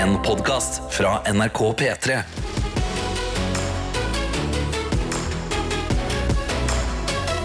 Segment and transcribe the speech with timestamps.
[0.00, 2.16] En podkast fra NRK P3.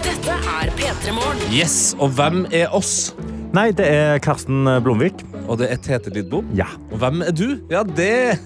[0.06, 1.42] Dette er P3 Morgen.
[1.52, 3.12] Yes, og hvem er oss?
[3.56, 5.20] Nei, det er Karsten Blomvik.
[5.46, 6.48] Og det er Tete Lidbom.
[6.58, 7.58] Ja, Og hvem er du?
[7.70, 8.38] Ja, det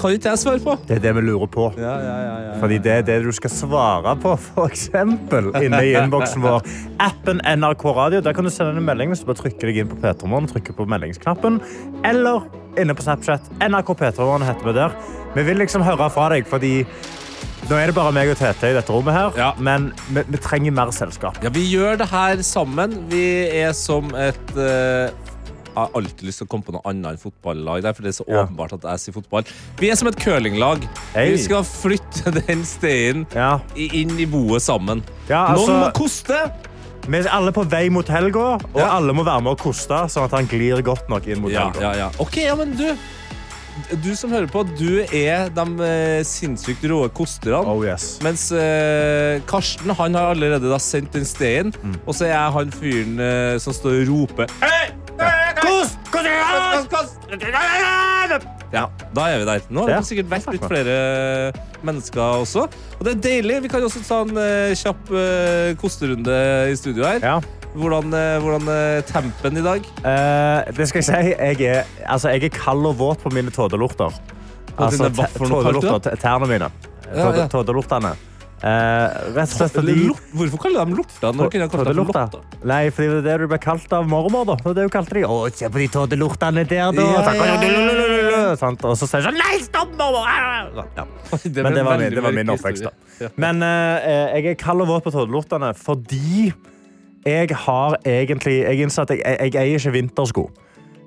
[0.00, 0.74] kan ikke jeg svare på.
[0.88, 1.66] det er det vi lurer på.
[1.78, 2.52] Ja, ja, ja, ja.
[2.62, 4.32] Fordi det er det du skal svare på,
[4.68, 6.64] eksempel, inne i innboksen vår.
[7.04, 8.20] Appen NRK Radio.
[8.24, 10.76] Der kan du sende en melding hvis du bare trykker deg inn på P3morgen trykker
[10.78, 11.60] på meldingsknappen.
[12.08, 12.46] Eller
[12.78, 13.46] inne på Snapchat.
[13.64, 14.98] NRK P3morgen heter vi der.
[15.36, 16.74] Vi vil liksom høre fra deg, fordi
[17.68, 19.48] nå er det bare meg og Tete i dette rommet her, Ja.
[19.60, 21.36] men vi, vi trenger mer selskap.
[21.44, 22.94] Ja, vi gjør det her sammen.
[23.10, 23.24] Vi
[23.60, 25.10] er som et eh,
[25.68, 27.82] Jeg har alltid lyst til å komme på noe annet enn fotballag.
[27.84, 28.44] Der, for det er så Ja.
[28.46, 29.44] åpenbart at jeg sier fotball.
[29.78, 30.82] Vi er som et curlinglag.
[31.14, 31.32] Hey.
[31.36, 33.60] Vi skal flytte den steinen Ja.
[33.76, 35.04] inn i boet sammen.
[35.28, 36.40] Ja, Noen må altså, koste!
[37.08, 40.24] vi er alle på vei mot helga, og alle må være med og koste, sånn
[40.26, 41.80] at han glir godt nok inn mot Ja, helga.
[41.80, 42.08] ja, ja.
[42.20, 42.84] Ok, ja, men du
[43.88, 47.62] Du som hører på, du er de eh, sinnssykt rå kosterne.
[47.64, 48.18] Oh yes.
[48.24, 51.94] Mens uh, Karsten han har allerede da sendt den steinen, Mm.
[52.06, 54.90] og så er jeg han fyren uh, som står og roper Hei!
[55.62, 55.96] Kost!
[56.12, 57.16] Kost!
[58.72, 58.84] Ja,
[59.16, 59.62] da er vi der.
[59.72, 60.96] Nå har det sikkert vært litt flere
[61.86, 62.66] mennesker også.
[62.98, 63.62] Og det er deilig.
[63.64, 65.12] Vi kan også ta en kjapp
[65.80, 66.36] kosterunde
[66.68, 67.24] i studio her.
[67.24, 67.38] Ja.
[67.78, 69.84] Hvordan, uh, hvordan er tempen i dag?
[70.02, 71.34] Eh, det skal jeg si.
[71.34, 74.10] Jeg er, altså, jeg er kald og våt på mine tådelorter.
[74.78, 76.70] Altså, kalt, tådelorter, t- tærne mine.
[77.08, 77.28] Ja, ja.
[77.28, 78.16] Tåde- Tådelortene.
[78.58, 79.04] Eh,
[79.36, 81.30] rett og slett fordi Lort- Hvorfor kaller de lorter?
[81.38, 82.40] Når kunne jeg kalt dem lorter?
[82.66, 84.44] Nei, fordi det er det du ble kalt av mormor.
[84.48, 84.56] da.
[84.58, 85.22] Det var det hun kalte de.
[85.22, 87.04] Å, se på de tådelortene der, da.
[87.06, 87.62] Ja, Sant?
[87.62, 88.82] ja, Sant?
[88.84, 90.82] Og så sier hun sånn Nei, stopp, mormor!
[90.98, 91.04] Ja.
[91.30, 92.82] Men det var, veldig min, det var mørk min oppvekst.
[92.82, 92.90] da.
[92.90, 93.28] historie.
[93.28, 93.28] Ja.
[93.46, 96.50] Men eh, jeg er kald og våt på tådelortene fordi
[97.28, 100.48] jeg har egentlig Jeg innser at jeg, jeg, jeg eier ikke vintersko.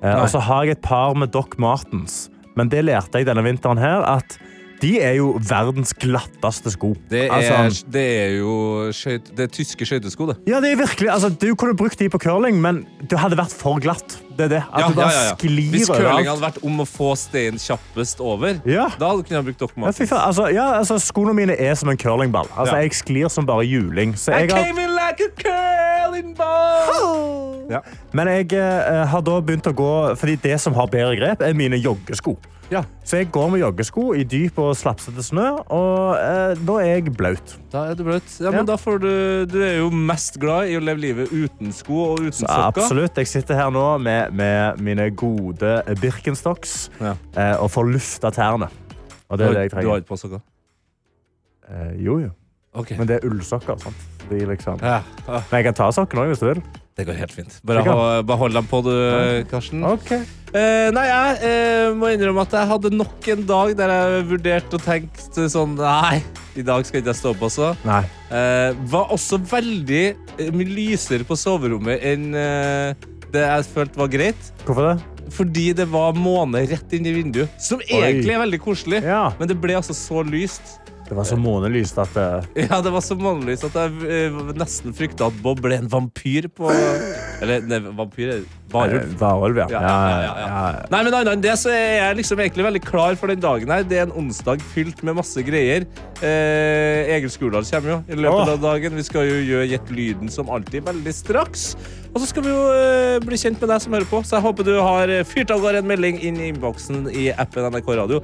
[0.02, 2.30] Eh, og så har jeg et par med Doc Martens.
[2.58, 4.38] Men det lærte jeg denne vinteren her, at
[4.82, 6.94] de er jo verdens glatteste sko.
[7.12, 8.54] Det er, Altså, det er jo
[8.96, 10.38] skøyt, det er tyske skøytesko, det.
[10.50, 13.54] ja, det er virkelig, altså, Du kunne brukt de på curling, men det hadde vært
[13.54, 14.18] for glatt.
[14.38, 14.62] Det er det.
[14.74, 18.90] At du bare sklir Hvis curling hadde vært om å få steinen kjappest over, Ja.
[18.98, 22.48] da du kunnet brukt Doc Ja, altså, ja, altså, skoene mine er som en curlingball.
[22.58, 22.82] Altså, Ja.
[22.82, 24.16] Jeg sklir som bare juling.
[24.16, 27.68] Så I came in like a curling ball!
[27.70, 27.80] Ja.
[28.14, 31.54] Men jeg eh, har da begynt å gå Fordi det som har bedre grep, er
[31.54, 32.38] mine joggesko.
[32.72, 35.44] Ja, Så jeg går med joggesko i dyp og slapsete snø,
[35.76, 37.58] og eh, da er jeg blaut.
[37.74, 38.24] da er du bløt.
[38.40, 38.62] Ja, Ja.
[38.64, 42.20] da får du Du er jo mest glad i å leve livet uten sko og
[42.22, 42.64] uten Så sokker.
[42.72, 43.16] absolutt.
[43.18, 47.16] Jeg sitter her nå med, med mine gode Birkenstocks Ja.
[47.36, 48.70] eh, og får lufta tærne.
[49.30, 49.84] Og det er det jeg trenger.
[49.84, 50.42] Du har ikke på sokker?
[51.70, 52.30] Eh, jo, jo.
[52.74, 52.94] Ok.
[52.98, 53.80] Men det er ullsokker.
[53.84, 54.08] sant?
[54.30, 54.78] De liksom.
[54.80, 56.62] Ja, ja, Men jeg kan ta sokken òg, hvis du vil.
[56.96, 57.58] det går helt fint.
[57.68, 58.92] Bare ha- behold dem på, du,
[59.52, 59.84] Karsten.
[59.84, 60.22] Okay.
[60.54, 64.76] Eh, nei, jeg eh, må innrømme at jeg hadde nok en dag der jeg vurderte
[64.76, 66.20] og tenkte sånn Nei,
[66.60, 67.70] i dag skal ikke jeg stå opp også.
[67.88, 68.02] Nei.
[68.32, 70.04] Eh, var også veldig
[70.40, 74.52] eh, mye lysere på soverommet enn eh, det jeg følte var greit.
[74.68, 74.98] Hvorfor det?
[75.32, 79.00] Fordi det var måne rett inn i vinduet, som egentlig er veldig koselig.
[79.08, 79.30] Ja.
[79.40, 80.78] Men det ble altså så lyst.
[81.12, 82.26] Det var så månelyst at det...
[82.70, 86.48] Ja, det var så månelyst at jeg uh, nesten frykta at Bob ble en vampyr
[86.56, 86.70] på
[87.44, 89.02] Eller nei, vampyr er varulv.
[89.02, 89.66] eh, Varulv, ja.
[89.74, 90.86] Ja, ja, ja, ja.
[90.94, 93.74] Nei, men annet enn det så er jeg liksom egentlig veldig klar for den dagen
[93.76, 93.84] her.
[93.84, 95.84] Det er en onsdag fylt med masse greier.
[96.24, 98.96] Eh, Egil Skurdal kommer jo i løpet av dagen.
[98.96, 101.74] Vi skal jo gjøre Gjett lyden som alltid veldig straks.
[102.12, 104.44] Og så skal vi jo eh, bli kjent med deg som hører på, så jeg
[104.44, 107.88] håper du har eh, fyrt av gårde en melding inn i innboksen i appen NRK
[108.02, 108.20] Radio.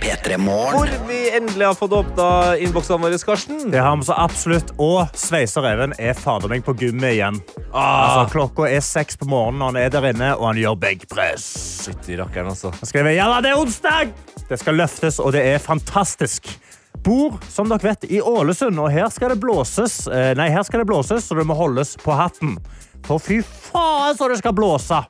[0.00, 2.26] Hvor vi endelig har fått åpna
[2.60, 3.70] innboksene våre, Karsten.
[3.72, 4.72] Det har vi så absolutt.
[4.80, 7.40] Og Sveiser Even er fader meg på gummi igjen.
[7.70, 10.78] Ah, Altså, klokka er seks på morgenen, og han er der inne, og han gjør
[10.84, 11.46] benkpress.
[11.88, 12.72] Fytti rakkeren, altså.
[12.76, 14.12] Han skriver ja da, det er onsdag!
[14.50, 16.48] Det skal løftes, og det er fantastisk.
[17.04, 20.02] Bor, som dere vet, i Ålesund, og her skal det blåses.
[20.08, 22.58] Eh, Nei, her skal det blåses, så det må holdes på hatten.
[23.06, 25.00] For fy faen så det skal blåse!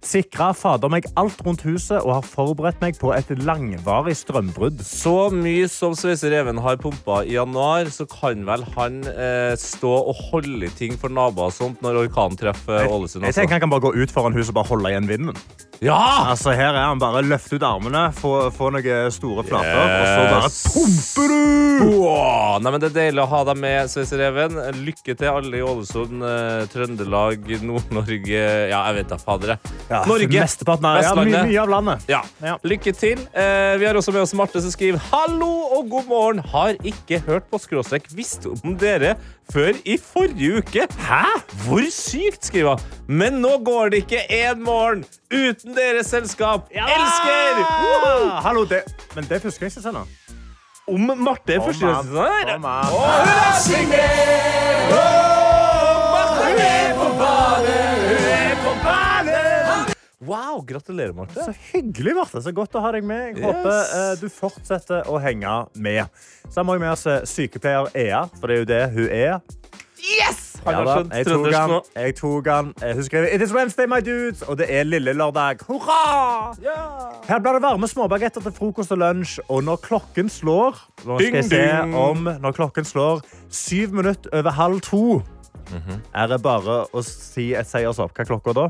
[0.00, 4.80] Sikra fader meg alt rundt huset og har forberedt meg på et langvarig strømbrudd.
[4.86, 9.92] Så mye som Sveiser Even har pumpa i januar, så kan vel han eh, stå
[10.00, 13.26] og holde i ting for naboer og sånt når orkanen treffer Ålesund.
[13.28, 13.56] Jeg tenker Altså.
[13.58, 15.42] han kan bare gå ut foran huset og bare holde igjen vinden.
[15.80, 15.96] Ja!
[16.32, 20.24] Altså, her er han bare løft ut armene, få, få noen store flater, og så
[20.32, 21.38] bare pumper du!
[21.80, 22.58] Wow.
[22.60, 24.58] Nei, men det er deilig å ha deg med, Sveiser Even.
[24.84, 28.42] Lykke til alle i Ålesund, eh, Trøndelag, Nord-Norge
[28.72, 29.54] Ja, jeg vet da fader.
[29.54, 29.76] jeg.
[29.90, 30.28] Ja, Norge.
[30.40, 32.04] Mesteparten av, ja, mye, mye av landet.
[32.06, 32.20] Ja.
[32.44, 32.54] Ja.
[32.62, 33.18] Lykke til.
[33.34, 36.38] Eh, vi har også med oss Marte som skriver Hallo og god morgen.
[36.52, 38.06] Har ikke hørt på skråstrek.
[38.14, 39.16] Visste om dere
[39.50, 40.86] før i forrige uke.
[41.08, 41.24] Hæ?
[41.66, 42.80] Hvor sykt, skriver hun.
[43.20, 45.02] Men nå går det ikke en morgen
[45.34, 46.70] uten deres selskap.
[46.74, 46.86] Ja!
[46.86, 47.58] Elsker!
[47.66, 48.30] Woohoo!
[48.46, 48.84] Hallo, det,
[49.16, 50.06] men det er førstegangssesong.
[50.90, 51.74] Om Marte er Kom an.
[51.74, 52.54] førstegangsdesigner.
[52.54, 52.86] Kom an.
[54.94, 55.19] Å,
[60.30, 61.42] Wow, gratulerer, Marte.
[61.42, 62.38] Så hyggelig, Marte.
[62.44, 63.32] Så godt å ha deg med.
[63.32, 63.46] Jeg Yes.
[63.48, 66.06] håper eh, du fortsetter å henge med.
[66.48, 69.40] Så har vi med oss eh, sykepleier Ea, for det er jo det hun er.
[70.00, 70.46] Yes!
[70.64, 71.72] Han Ja da, jeg tok han.
[71.96, 72.70] Jeg tok han.
[72.84, 75.62] Eh, Hun skrev It is Wednesday, my dudes, og det er lille lørdag.
[75.68, 76.52] Hurra!
[77.26, 81.38] Her blir det varme småbagetter til frokost og lunsj, og når klokken slår Nå skal
[81.40, 81.62] jeg se
[81.96, 85.22] om Når klokken slår syv minutter over halv to,
[85.70, 86.00] Mhm.
[86.14, 88.10] er det bare å si et seiersopp.
[88.16, 88.68] Hva er klokka da?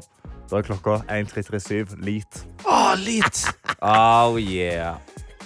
[0.51, 2.45] Da er klokka 1337 lit.
[2.67, 3.47] Å, litt.
[3.81, 4.99] Oh, yeah.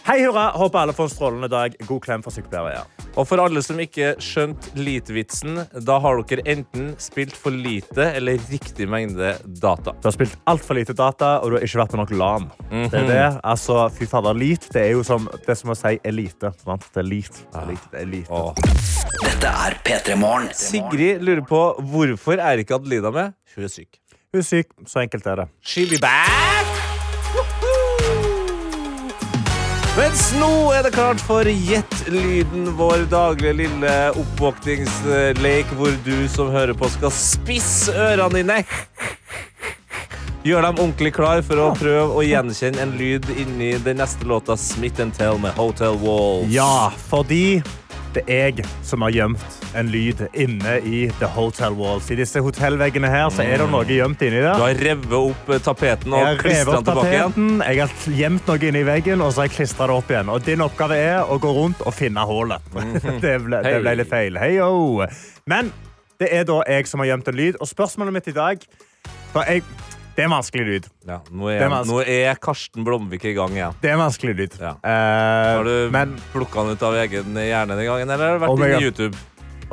[0.02, 0.48] Hei, hurra!
[0.58, 1.76] Håper alle får en strålende dag.
[1.86, 2.80] God klem fra sykepleiere.
[2.80, 3.04] Ja.
[3.14, 8.42] Og for alle som ikke skjønte litvitsen, da har dere enten spilt for lite eller
[8.50, 9.94] riktig mengde data.
[10.00, 12.50] Du har spilt altfor lite data, og du har ikke vært på nok LAN.
[12.72, 13.22] Det er det.
[13.46, 16.50] Altså, fy fader, lit det er jo som, det er som å si elite.
[16.66, 16.90] Sant?
[16.90, 17.42] Det er lit.
[17.54, 17.90] Det er elite.
[17.94, 18.34] Det er elite.
[18.34, 19.04] Åh.
[19.22, 20.50] Dette er P3 Morgen.
[20.58, 21.62] Sigrid lurer på
[21.94, 23.38] hvorfor er ikke Adelina med.
[23.54, 24.00] Hun er syk.
[24.34, 24.66] Hun er syk.
[24.90, 25.44] Så enkelt er det.
[25.62, 26.66] She'll be back!
[29.94, 36.50] Mens nå er det klart for Gjett lyden, vår daglige lille oppvåkningslek, hvor du som
[36.50, 38.58] hører på, skal spisse ørene dine.
[40.42, 44.58] Gjør dem ordentlig klar for å prøve å gjenkjenne en lyd inni den neste låta
[44.58, 46.50] Smith Tell med Hotel Walls.
[46.50, 47.62] Ja, fordi
[48.14, 52.10] det er jeg som har gjemt en lyd inne i The Hotel Walls.
[52.12, 55.62] I disse hotellveggene her så er det noe gjemt inni Du har revet opp eh,
[55.64, 57.48] tapeten og klistra den tilbake igjen.
[57.64, 60.30] jeg har gjemt noe inni veggen, og så har jeg klistra det opp igjen.
[60.32, 62.72] Og din oppgave er å gå rundt og finne hullet.
[63.24, 64.38] det, ble, det ble litt feil.
[64.40, 64.54] Hei.
[65.50, 65.72] Men
[66.22, 68.62] det er da jeg som har gjemt en lyd, og spørsmålet mitt i dag
[69.34, 69.64] for jeg,
[70.14, 70.84] Det er en vanskelig lyd.
[71.08, 71.90] Ja, nå, er, vanskelig.
[71.90, 73.74] nå er Karsten Blomvik i gang igjen.
[73.82, 74.56] Det er en vanskelig lyd.
[74.62, 74.76] Ja.
[74.78, 74.88] Uh,
[75.58, 78.54] Har du men plukka den ut av egen hjerne den gangen, eller har du vært
[78.54, 79.16] oh jeg inne i YouTube?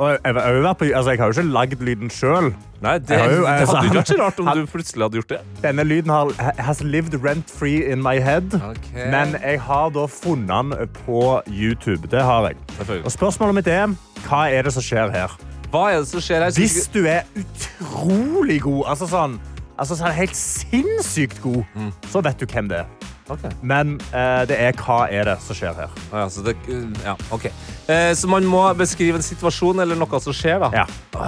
[0.02, 2.48] jeg, jeg, på, altså, jeg har jo ikke lagd lyden sjøl.
[2.82, 5.40] Nei, det, jo- det hadde jo ikke rart om du plutselig hadde gjort det.
[5.62, 8.56] Denne lyden har, has lived rent free in my head.
[8.96, 12.10] Men jeg har da funnet den på YouTube.
[12.10, 12.58] Det har jeg.
[13.04, 13.94] Og spørsmålet mitt er
[14.26, 15.38] hva er det som skjer her?
[15.72, 16.52] Hva er det som skjer her?
[16.58, 19.38] Hvis du er utrolig god, altså sånn,
[19.76, 21.64] altså sånn helt sinnssykt god,
[22.12, 23.10] så vet du hvem det er.
[23.30, 23.52] Okay.
[23.62, 25.92] Men eh, det er hva er det som skjer her.
[26.10, 26.56] Ja, så, det,
[27.04, 27.46] ja, ok.
[27.86, 30.82] Eh, så man må beskrive en situasjon eller noe som skjer, da?
[30.82, 30.84] Ja.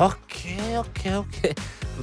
[0.08, 0.36] Ok,
[0.82, 1.38] ok, ok.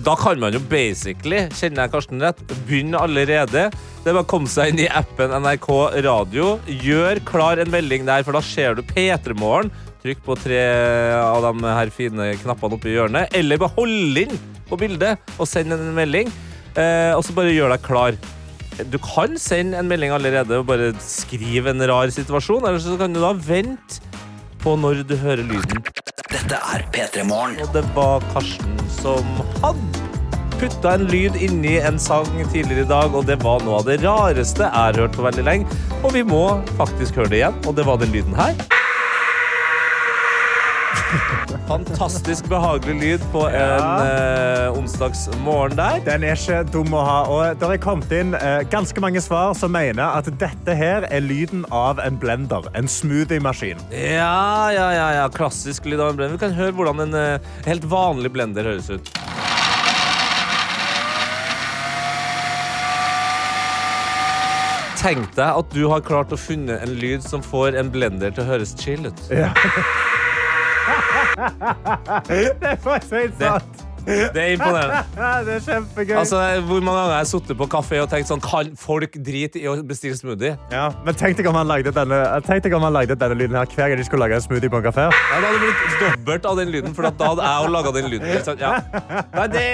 [0.01, 3.67] Da kan man jo basically, kjenner jeg Karsten rett, begynne allerede.
[4.01, 5.69] Det er bare å komme seg inn i appen NRK
[6.07, 6.53] Radio.
[6.71, 9.73] Gjør klar en melding der, for da ser du P3 Morgen.
[10.01, 10.61] Trykk på tre
[11.19, 13.35] av de her fine knappene oppe i hjørnet.
[13.37, 14.33] Eller bare hold inn
[14.71, 16.31] på bildet og send en melding.
[16.79, 18.19] Eh, og så bare gjør deg klar.
[18.89, 23.13] Du kan sende en melding allerede og bare skrive en rar situasjon, eller så kan
[23.13, 23.99] du da vente
[24.61, 25.83] på når du hører lyden.
[26.31, 27.59] Dette er P3 Morgen.
[27.65, 29.25] Og det var Karsten som
[29.59, 30.07] hadde
[30.61, 33.97] putta en lyd inni en sang tidligere i dag, og det var noe av det
[34.03, 35.79] rareste jeg har hørt på veldig lenge.
[36.01, 36.45] Og vi må
[36.77, 38.53] faktisk høre det igjen, og det var den lyden her.
[41.69, 46.01] Fantastisk behagelig lyd på en eh, onsdagsmorgen der.
[46.05, 47.19] Den er ikke dum å ha.
[47.31, 51.23] Og det er kommet inn eh, ganske mange svar som mener at dette her er
[51.23, 52.67] lyden av en blender.
[52.75, 53.79] En smoothie-maskin.
[53.93, 55.27] Ja, ja, ja, ja.
[55.31, 56.35] Klassisk lyd av en blender.
[56.39, 59.13] Vi kan høre hvordan en eh, helt vanlig blender høres ut.
[65.01, 68.43] Tenk deg at du har klart å funne en lyd som får en blender til
[68.43, 69.23] å høres chill ut.
[72.27, 73.87] Det er faktisk helt Det- sant.
[74.01, 75.03] Det er imponerende.
[75.45, 76.15] Det er kjempegøy.
[76.17, 79.59] Altså, Hvor mange ganger har jeg sittet på kafé og tenkt sånn Kan folk drite
[79.61, 80.55] i å bestille smoothie?
[80.73, 82.17] ja, men tenk deg om han lagde denne,
[82.73, 84.87] om han lagde denne lyden her hver gang de skulle lage en smoothie på en
[84.87, 85.05] kafé.
[85.05, 88.57] Ja, det hadde blitt dobbelt av den lyden, for da hadde jeg laga den lyden.
[88.57, 88.71] Ja.
[89.35, 89.67] Nei, det,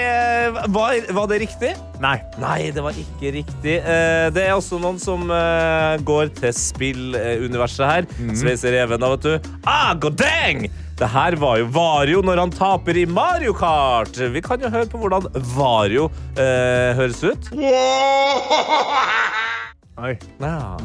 [0.76, 1.70] var, var det riktig?
[2.04, 2.18] Nei.
[2.36, 3.78] Nei, det var ikke riktig.
[3.80, 8.10] Eh, Det er også noen som eh, går til spilluniverset her.
[8.36, 9.50] Sveiser Even, da, vet du.
[9.64, 10.68] Ah, god dang!
[10.98, 14.18] Det her var jo Vario når han taper i Mario Kart.
[14.34, 17.52] Vi kan jo høre på hvordan Vario eh, høres ut.
[19.98, 20.12] Oi.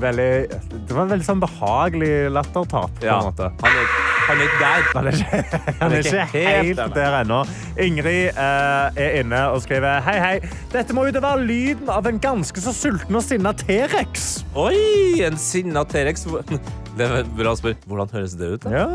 [0.02, 0.30] Veldig,
[0.74, 2.96] det var en veldig sånn behagelig lattertap.
[2.98, 3.50] på en måte.
[3.62, 3.92] Han er
[4.24, 4.86] Han er ikke der.
[4.96, 7.42] Han er ikke, han er ikke helt der ennå.
[7.78, 10.54] Ingrid eh, er inne og skriver Hei, hei.
[10.72, 14.46] Dette må jo være lyden av en ganske så sulten og sinna T-rex.
[14.56, 16.26] Oi, en sinna T-rex.
[16.98, 17.78] Det er bra å spørre.
[17.90, 18.66] Hvordan høres det ut?
[18.70, 18.86] Ja.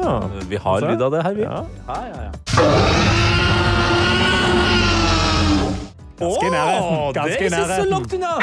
[0.48, 1.46] Vi har lyd av det her, vi.
[1.46, 1.64] Ja.
[1.90, 2.30] Ja.
[6.18, 7.14] Ganske i nærheten.
[7.14, 8.34] Ganske det er ikke så langt unna.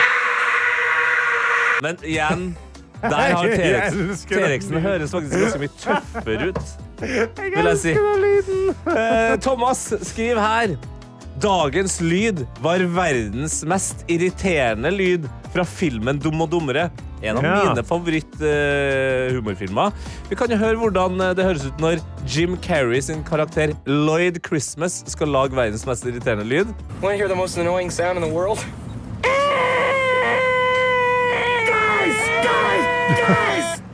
[1.85, 2.47] Men igjen,
[3.05, 6.65] der har T-rexen høres faktisk ganske mye tøffere ut.
[7.45, 7.93] Vil jeg si.
[8.95, 10.73] Eh, Thomas, skriv her.
[11.43, 16.85] Dagens lyd var verdens mest irriterende lyd fra filmen Dum og dummere.
[17.25, 17.55] En av Ja.
[17.65, 19.91] mine favoritt-humorfilmer.
[20.29, 21.95] Vi kan jo høre hvordan eh, det høres ut når
[22.27, 26.67] Jim Carrey sin karakter Lloyd Christmas skal lage verdens mest irriterende lyd.
[27.01, 28.59] Want to hear the most annoying sound in the world?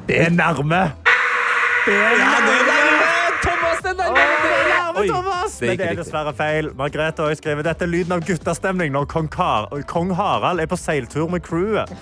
[0.07, 0.91] Det er nærme.
[1.85, 2.51] Det er nærme.
[3.41, 4.15] Thomas, det er nærme!
[4.43, 5.61] Det er nærme, Thomas!
[5.61, 6.69] Men det er dessverre feil.
[6.77, 10.65] Margrethe har også skriver, dette er lyden av guttastemning når kong, Kar kong Harald er
[10.69, 11.89] på seiltur med crewet.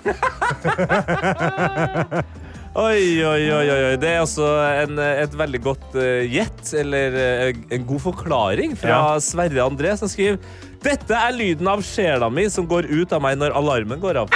[2.80, 3.96] Oi, oi, oi, oi.
[3.98, 4.46] Det er altså
[4.84, 9.20] en, et veldig godt gjett, gjett, eller uh, en god forklaring fra Ja.
[9.24, 10.38] Sverre André, som skriver
[10.86, 14.28] Dette er lyden av sjela mi som går ut av meg når alarmen går av.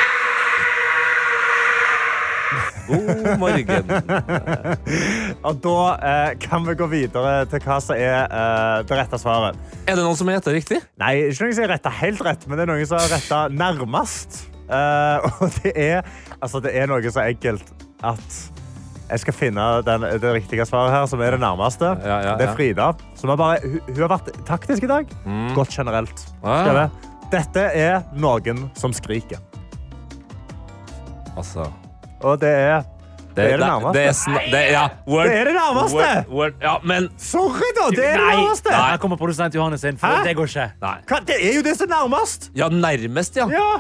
[2.87, 3.91] God morgen.
[5.47, 9.59] Og da eh, kan vi gå videre til hva som er eh, det rette svaret.
[9.87, 10.79] Er det noen som har gjetta riktig?
[11.01, 13.43] Nei, ikke noen som har retta helt rett, men det er noen som har retta
[13.53, 14.41] nærmest.
[14.67, 16.09] Eh, og det er,
[16.39, 17.71] altså, det er noe så enkelt
[18.03, 18.41] at
[19.13, 21.91] jeg skal finne den, det riktige svaret her, som er det nærmeste.
[22.01, 22.89] Ja, ja, Det er Frida.
[23.19, 25.11] Som har bare, hun, hun har vært taktisk i dag.
[25.53, 26.25] Godt generelt.
[26.41, 26.87] Ah.
[27.33, 29.41] Dette er noen som skriker.
[31.37, 31.69] Altså
[32.23, 32.83] Og det er
[33.35, 34.31] Det er det nærmeste.
[34.31, 35.97] Det er, det ja, word, Det er det nærmeste!
[35.97, 37.87] Word, word, ja, men Sorry, da!
[37.89, 38.75] Det er det Nei, nærmeste!
[38.75, 40.27] her kommer produsent Johannes inn, for Hæ?
[40.27, 40.67] det går ikke.
[40.83, 41.19] Hva?
[41.27, 42.51] Det er jo det som er nærmest!
[42.55, 43.49] Ja, nærmest, ja.
[43.49, 43.73] Ja.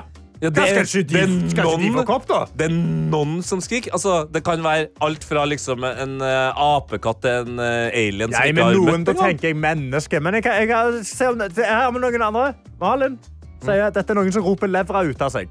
[0.43, 2.41] Ja, Hva, skal ikke de, det er noen- kopp, da?
[2.59, 3.93] Det er noen som skriker.
[3.95, 8.35] Altså, det kan være alt fra liksom, en uh, apekatt til en uh, alien som
[8.41, 10.19] Nei, ikke men har noen, møtt da tenker jeg menneske.
[10.19, 12.53] Men jeg, jeg, kan se om det, det er her med noen andre.
[12.81, 13.15] Malin
[13.63, 15.47] sier at dette er noen som roper levra ut av seg.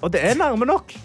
[0.00, 0.96] Og det er nærme nok.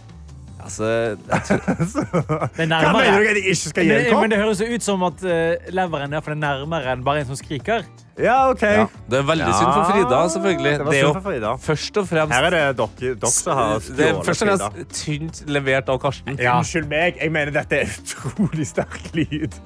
[0.67, 4.39] Altså, Det er Hva mener du at jeg ikke skal gi en Men, men det
[4.41, 7.85] høres ut som at uh, leveren er, er nærmere enn bare en som skriker.
[8.17, 8.63] Ja, OK.
[8.65, 8.85] ja.
[9.07, 10.71] Det er veldig synd for Frida, selvfølgelig.
[10.79, 11.51] Det det er jo Frida.
[11.61, 14.69] først og fremst Her er det dere, dere som har det er først og Frida.
[14.73, 16.33] fremst tynt levert av Karsten.
[16.41, 19.59] Unnskyld meg, jeg mener dette er utrolig sterk lyd.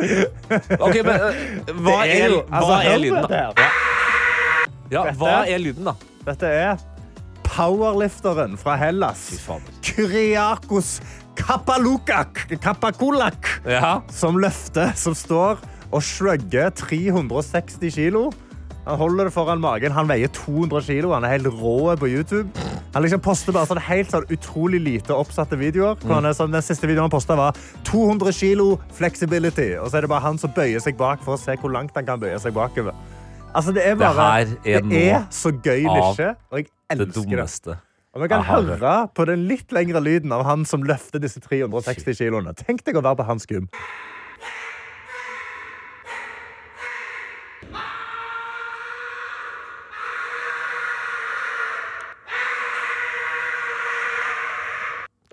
[0.82, 3.44] Ok, men eh, hva er, er, hva altså, er lyden, da?
[4.92, 5.96] Ja, Dette- hva er lyden, da?
[6.28, 6.76] Dette er
[7.52, 9.28] powerlifteren fra Hellas.
[9.82, 11.02] Kyriakos
[11.36, 14.02] Kapalukak, Kapakulak, Ja.
[14.10, 15.58] som løfter, som står
[15.92, 18.32] og slugger 360 kilo.
[18.88, 19.92] Han holder det foran magen.
[19.92, 21.14] Han veier 200 kilo.
[21.14, 22.50] Han er helt rå på YouTube.
[22.94, 25.96] Han liksom poster bare sånn helt sånn utrolig lite oppsatte videoer.
[26.02, 27.54] Er sånn, den siste videoen han postet var
[27.84, 29.78] 200 kilo flexibility.
[29.78, 31.92] Og så er det bare han som bøyer seg bak for å se hvor langt
[31.96, 32.94] han kan bøye seg bakover.
[33.54, 37.08] Altså, det er bare her er det er så gøy nisje, og jeg Det elsker
[37.08, 37.16] det.
[37.16, 37.78] dummeste.
[38.12, 42.18] Og vi kan høre på den litt lengre lyden av han som løfter disse 360
[42.18, 42.52] kiloene.
[42.60, 43.70] Tenk deg å være på hans gym.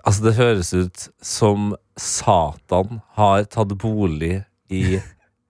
[0.09, 4.39] Altså, det høres ut som Satan har tatt bolig
[4.71, 4.97] i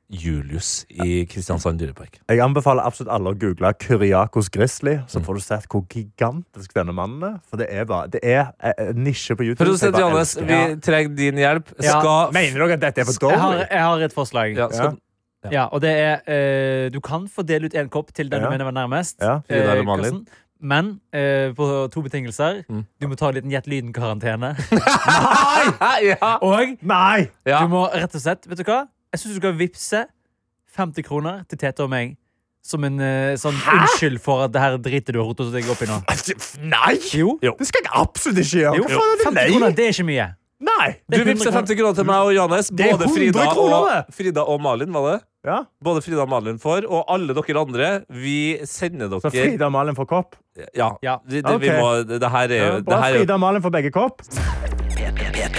[0.09, 2.17] Julius i Kristiansand dyrepark.
[2.29, 6.95] Jeg anbefaler absolutt alle å google Kyriakos Grizzly, så får du sett hvor gigantisk denne
[6.97, 7.35] mannen er.
[7.45, 9.67] For det er bare Det er eh, en nisje på YouTube.
[9.67, 11.69] Produsent Johannes, vi trenger din hjelp.
[11.77, 11.99] Ja.
[11.99, 13.69] Skal Mener dere at dette er for Jeg har, dårlig?
[13.69, 14.57] jeg har et forslag.
[14.57, 14.99] ja, skal,
[15.53, 18.49] Ja, og det er eh, Du kan få dele ut en kopp til den Ja.
[18.49, 19.21] du mener var nærmest.
[19.21, 19.39] Ja.
[19.47, 20.11] Eh?
[20.59, 22.63] Men eh, på to betingelser.
[22.67, 22.85] Mm.
[22.99, 24.55] Du må ta en liten Gjett lyden-karantene.
[26.09, 26.37] ja.
[26.41, 27.29] Og Nei!
[27.45, 27.61] Ja.
[27.61, 28.87] du må rett og slett Vet du hva?
[29.13, 30.03] Jeg syns du skal vippse
[30.77, 32.15] 50 kroner til Tete og meg.
[32.69, 35.79] Som en eh, sånn unnskyld for at det her dritet du har rotet deg opp
[35.81, 35.95] i nå.
[36.67, 36.97] Nei!
[37.15, 37.37] Jo.
[37.41, 38.81] Det skal jeg absolutt ikke gjøre.
[38.81, 39.45] Jo, er det 50 nei?
[39.53, 40.27] kroner, det er ikke mye.
[40.59, 40.87] Nei!
[41.07, 42.69] Du Det er 100 vippser 50 kroner til meg og Johannes.
[42.75, 44.15] Det er Både 100 Frida kroner, og, det.
[44.19, 45.17] Frida og Malin, var det?
[45.47, 45.57] Ja.
[45.87, 47.89] Både Frida og Malin får, og alle dere andre.
[48.11, 48.37] Vi
[48.67, 50.35] sender Så dere Frida og Malin får kopp.
[50.75, 50.91] Ja.
[51.01, 51.15] Ja.
[51.23, 51.79] Det, det, vi Ok.
[51.79, 53.63] må, det, det her er Ja, jo det bra, her er jo Frida og Malin
[53.63, 54.88] får begge kopp.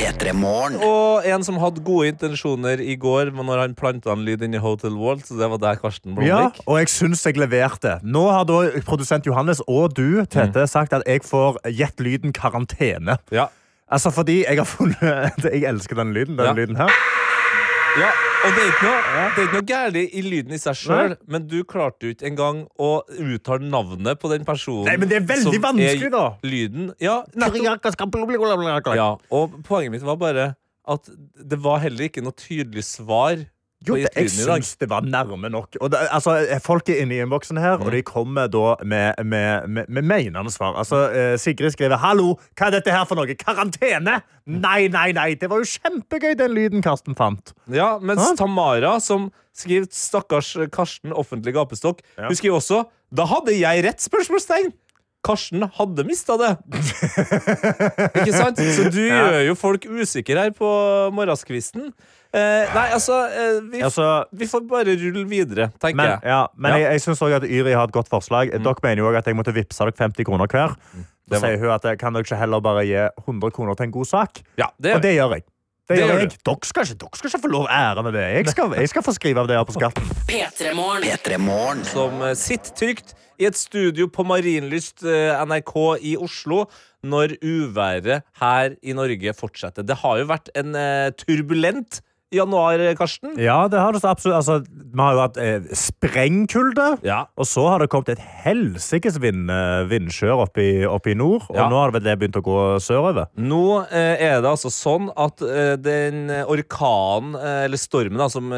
[0.00, 0.32] P3
[0.80, 4.60] Og en som hadde gode intensjoner i går når han planta en lyd inn i
[4.62, 5.26] Hotel Walt.
[5.28, 7.98] Så det var der Karsten Ja, og jeg syns jeg leverte.
[8.02, 13.18] Nå har da produsent Johannes og du, Tete, sagt at jeg får gjett lyden karantene.
[13.34, 13.50] Ja.
[13.92, 16.38] Altså fordi jeg har funnet Jeg elsker den lyden.
[16.40, 16.56] Denne Ja.
[16.56, 16.96] lyden her.
[18.00, 18.10] ja.
[18.40, 19.00] Og det er ikke noe,
[19.36, 22.26] det er ikke noe gærent i lyden i seg sjøl, men du klarte jo ikke
[22.30, 24.86] engang å uttale navnet på den personen.
[24.88, 26.22] Nei, men det er veldig som vanskelig, da.
[26.46, 26.86] Lyden.
[27.04, 27.52] Ja, nettopp.
[28.96, 30.46] Ja, og poenget mitt var bare
[30.90, 31.10] at
[31.52, 33.44] det var heller ikke noe tydelig svar
[33.88, 35.78] Jo, det, jeg syns det var nærme nok.
[35.80, 39.68] Og det, altså, folk er inne i innboksen her, og de kommer da med, med,
[39.72, 40.74] med, med menende svar.
[40.76, 43.32] Altså, eh, Sigrid skriver 'Hallo, hva er dette her for noe?
[43.40, 45.34] Karantene?' Nei, nei, nei.
[45.34, 47.54] Det var jo kjempegøy, den lyden Karsten fant.
[47.72, 48.36] Ja, mens Hæ?
[48.36, 52.26] Tamara, som skriver 'Stakkars Karsten, offentlig gapestokk', Ja.
[52.28, 52.84] hun skriver også
[53.14, 54.72] 'Da hadde jeg rett?' spørsmålstegn.
[55.24, 56.56] Karsten hadde mista det.
[58.20, 58.56] Ikke sant?
[58.60, 59.24] Så du Ja.
[59.30, 60.68] gjør jo folk usikre her på
[61.12, 61.92] morgenskvisten.
[62.32, 66.20] Eh, nei, altså, eh, vi, Altså, vi får bare rulle videre, tenker men jeg.
[66.30, 66.78] ja, men Ja.
[66.78, 68.52] jeg, jeg syns òg at Yri har et godt forslag.
[68.52, 70.76] Dere mener jo også at jeg måtte vippse dere 50 kroner hver.
[71.30, 73.84] Da Så var- sier hun at kan dere ikke heller bare gi 100 kroner til
[73.84, 74.42] en god sak?
[74.58, 75.42] Ja, det, Og det gjør jeg.
[75.88, 76.28] Det Det gjør jeg.
[76.30, 78.22] Dere, skal ikke, dere skal ikke få lov ære med det.
[78.36, 80.04] Jeg skal, jeg skal få skrive av det her på skatten.
[80.30, 81.02] P3morgen.
[81.02, 81.84] P3 Morgen.
[81.84, 86.66] som eh, sitter trygt i et studio på Marienlyst eh, NRK i Oslo
[87.02, 89.82] når uværet her i Norge fortsetter.
[89.82, 92.00] Det har jo vært en eh, turbulent
[92.32, 93.34] januar, eh, Karsten.
[93.38, 94.36] Ja, det har det absolutt.
[94.38, 96.86] Altså, vi har jo hatt eh, sprengkulde.
[97.06, 97.24] Ja.
[97.38, 100.62] Og så har det kommet et helsikes vind, eh, vindskjør oppe
[101.10, 101.42] i, nord.
[101.50, 101.68] Og Ja.
[101.68, 103.26] nå har det begynt å gå sørover.
[103.36, 108.50] Nå eh, er det altså sånn at eh, den orkanen, eh, eller stormen, da, som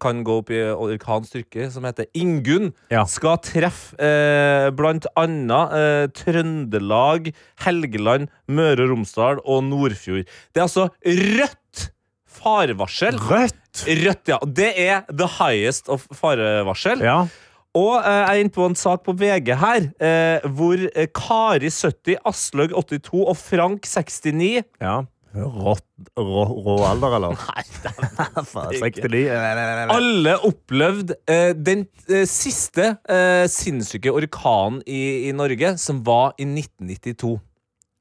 [0.00, 3.04] kan gå opp i orkanstyrke, som heter Ingunn, Ja.
[3.04, 7.32] skal treffe blant annet Trøndelag,
[7.64, 10.26] Helgeland, Møre og Romsdal og Nordfjord.
[10.52, 11.56] Det er altså rødt
[12.30, 13.18] farevarsel.
[13.30, 13.84] Rødt!
[13.86, 14.38] Rødt, ja.
[14.46, 17.02] Det er the highest of farevarsel.
[17.04, 17.22] Ja.
[17.78, 21.70] Og eh, jeg er inne på en sak på VG her, eh, hvor eh, Kari
[21.70, 25.00] 70, Aslaug 82 og Frank 69 ja.
[25.30, 25.84] Rått,
[26.18, 27.36] rå, rå alder, eller?
[27.52, 29.20] Nei, det er 69.
[29.94, 36.48] alle opplevde eh, den eh, siste eh, sinnssyke orkanen i, i Norge, som var i
[36.48, 37.36] 1992.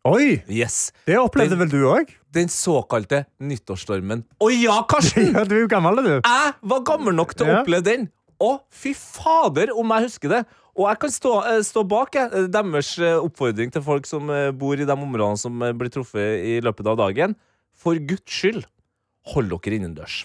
[0.10, 0.40] Oi!
[0.50, 0.90] Yes.
[1.06, 2.10] Det opplevde vel du òg?
[2.32, 4.24] Den såkalte nyttårsstormen.
[4.44, 5.32] Å ja, Karsten!
[5.36, 6.12] Ja, du er jo gammel, du.
[6.22, 7.62] Jeg var gammel nok til å Ja.
[7.64, 8.10] oppleve den.
[8.40, 10.44] Å, fy fader, om jeg husker det.
[10.80, 14.30] Og jeg kan stå, eh, stå bak jeg, eh, deres eh, oppfordring til folk som
[14.56, 17.36] bor i de områdene som blir truffet i løpet av dagen.
[17.76, 18.64] For Guds skyld,
[19.34, 20.22] hold dere innendørs.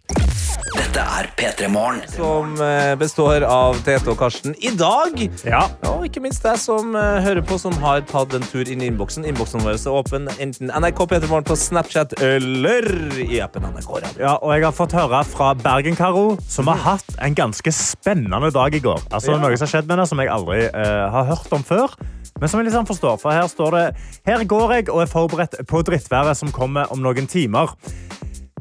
[0.95, 1.97] Dette er P3 Morgen.
[2.07, 5.17] Som eh, består av Tete og Karsten i dag.
[5.43, 5.65] Ja.
[5.91, 8.87] Og ikke minst deg som eh, hører på, som har tatt en tur inn i
[8.93, 9.27] innboksen.
[9.27, 12.87] Innboksen vår er åpen enten NRK P3 Morgen på Snapchat eller
[13.27, 14.23] i appen NRK Radio.
[14.23, 18.79] Ja, og jeg har fått høre fra Bergen-Karo, som har hatt en ganske spennende dag
[18.79, 19.03] i går.
[19.11, 19.43] Altså Ja.
[19.43, 21.99] Noe som har skjedd med henne som jeg aldri uh, har hørt om før.
[22.39, 23.85] Men som jeg liksom forstår, for her står det
[24.31, 27.75] Her går jeg og er forberedt på drittværet som kommer om noen timer.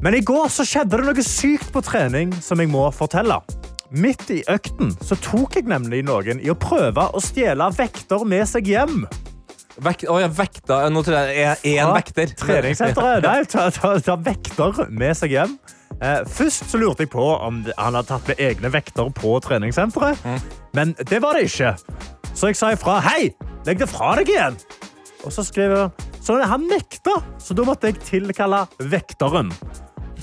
[0.04, 3.38] Men i går så skjedde det noe sykt på trening som jeg må fortelle.
[3.88, 8.44] Midt i økten så tok jeg nemlig noen i å prøve å stjele vekter med
[8.50, 9.06] seg hjem.
[9.84, 12.34] Vek å, ja, vekta Nå tror jeg det én Fra vekter.
[12.38, 13.24] Treningssenteret.
[13.24, 15.56] Nei, ta, ta, ta vekter med seg hjem.
[15.96, 20.20] Eh, først så lurte jeg på om han hadde tatt med egne vekter på treningssenteret.
[20.76, 21.72] Men det var det ikke.
[22.34, 22.98] Så jeg sa ifra.
[23.08, 23.32] Hei,
[23.64, 24.60] legg det fra deg igjen.
[25.24, 28.62] Og så skrev jeg Så han nekta, så da måtte jeg tilkalle
[28.92, 29.50] vekteren.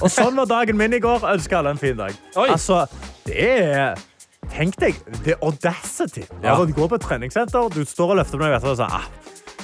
[0.01, 1.23] Og sånn var dagen min i går.
[1.35, 2.15] Ønsker alle en fin dag.
[2.35, 2.85] Altså,
[3.27, 4.07] det er
[4.51, 6.55] Tenk deg det audacity Ja.
[6.55, 7.69] Altså, du går på et treningssenter.
[7.71, 9.05] Du står og løfter vekter og sier ah,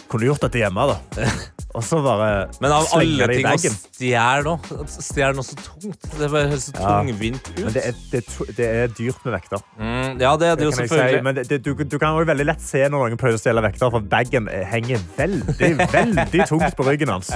[0.07, 1.25] kunne gjort dette hjemme, da?
[1.77, 4.53] Og så bare Men av alle ting å stjele nå
[4.87, 6.07] Stjele noe så tungt.
[6.15, 6.93] Det høres så Ja.
[7.01, 7.59] tungvint ut.
[7.65, 8.21] Men det er, det,
[8.57, 9.61] det er dyrt med vekter.
[9.77, 11.19] Mm, ja, det er det jo selvfølgelig.
[11.19, 11.25] si.
[11.27, 13.65] Men det, det, du, du kan jo veldig lett se når noen prøver å stjele
[13.67, 17.33] vekter, for bagen henger veldig veldig tungt på ryggen hans.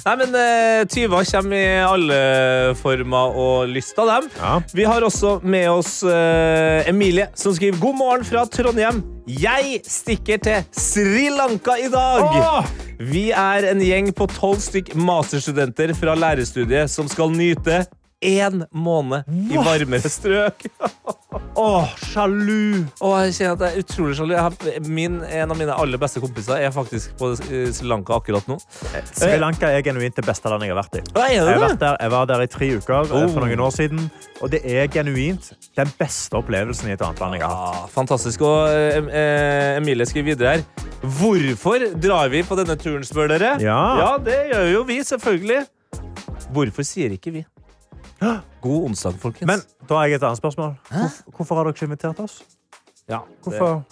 [0.00, 2.20] Nei, men uh, Tyver kommer i alle
[2.80, 4.28] former og lyst av dem.
[4.38, 4.54] Ja.
[4.72, 9.02] Vi har også med oss uh, Emilie, som skriver God morgen fra Trondheim.
[9.28, 12.24] Jeg stikker til Sri Lanka i dag.
[12.40, 12.70] Åh!
[13.00, 17.84] Vi er en gjeng på tolv stykk masterstudenter fra lærerstudiet som skal nyte
[18.20, 20.66] én måned i varmere strøk.
[21.60, 22.84] Åh, sjalu!
[23.04, 24.32] Åh, jeg kjenner at jeg er utrolig sjalu.
[24.34, 28.16] Jeg har- Min, en av mine aller beste kompiser er faktisk på eh, Sri Lanka
[28.18, 28.56] akkurat nå.
[29.12, 31.02] Sri Lanka er genuint det beste landet jeg har vært i.
[31.14, 31.56] Hva er Jeg, det?
[31.64, 33.28] vært der, jeg var der i tre uker eh, Oh.
[33.34, 37.38] for noen år siden, og det er genuint den beste opplevelsen i et annet land
[37.38, 37.78] jeg har hatt.
[37.84, 38.42] Ah, fantastisk.
[38.46, 40.66] Og eh, eh, Emilie skriver videre her.
[41.20, 43.54] Hvorfor drar vi på denne turen, spør dere?
[43.64, 43.78] Ja.
[44.02, 45.62] ja, det gjør jo vi, selvfølgelig.
[46.50, 47.44] Hvorfor sier ikke vi?
[48.60, 49.46] God onsdag, folkens.
[49.48, 50.74] Men da har jeg et annet spørsmål.
[50.90, 52.40] Hvorfor, hvorfor har dere ikke invitert oss?
[53.08, 53.82] ja, Hvorfor?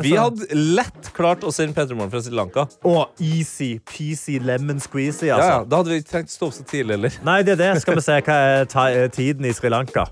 [0.00, 2.62] Vi hadde lett klart å sende Peter Morgen fra Sri Lanka.
[2.88, 5.48] Og easy peasy lemon squeezy, altså.
[5.48, 7.18] ja, ja, Da hadde vi ikke trengt å stå opp så tidlig heller.
[7.28, 7.72] Nei, det er det.
[7.84, 10.06] Skal vi se hva er ta eh, tiden i Sri Lanka.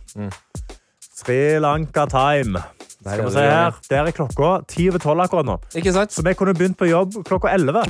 [1.23, 2.61] Sri Lanka time.
[3.01, 3.81] Skal vi se her.
[3.89, 5.57] Der er klokka ti over tolv akkurat nå.
[5.81, 6.13] Ikke sant?
[6.13, 7.87] Så vi kunne begynt på jobb klokka elleve.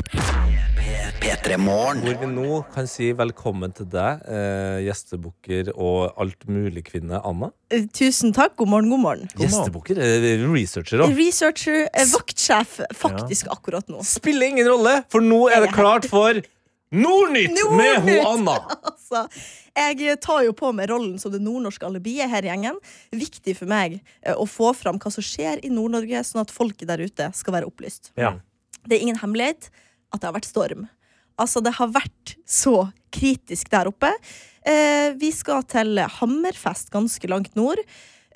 [1.20, 2.00] P3 Morgen.
[2.04, 7.50] Hvor vi nå kan si velkommen til deg, eh, gjestebukker og altmuligkvinne Anna.
[7.70, 8.54] Eh, Tusen takk.
[8.56, 9.28] God morgen, god morgen.
[9.37, 9.98] Gjestebukker?
[10.00, 11.12] eh, Researcher òg.
[11.18, 14.00] Researcher, eh, vaktsjef, faktisk akkurat nå.
[14.04, 16.40] Spiller ingen rolle, for nå er det klart for
[16.92, 18.56] Nordnytt med ho Anna.
[18.83, 19.28] Altså,
[19.76, 22.80] jeg tar jo på meg rollen som det nordnorske alibiet her i gjengen.
[23.12, 26.88] Viktig for meg eh, å få fram hva som skjer i Nord-Norge, sånn at folket
[26.88, 28.11] der ute skal være opplyst.
[28.16, 28.38] Ja.
[28.88, 29.68] Det er ingen hemmelighet
[30.11, 30.88] at det har vært storm.
[31.40, 34.12] Altså, det har vært så kritisk der oppe.
[34.66, 37.81] Eh, vi skal til Hammerfest, ganske langt nord,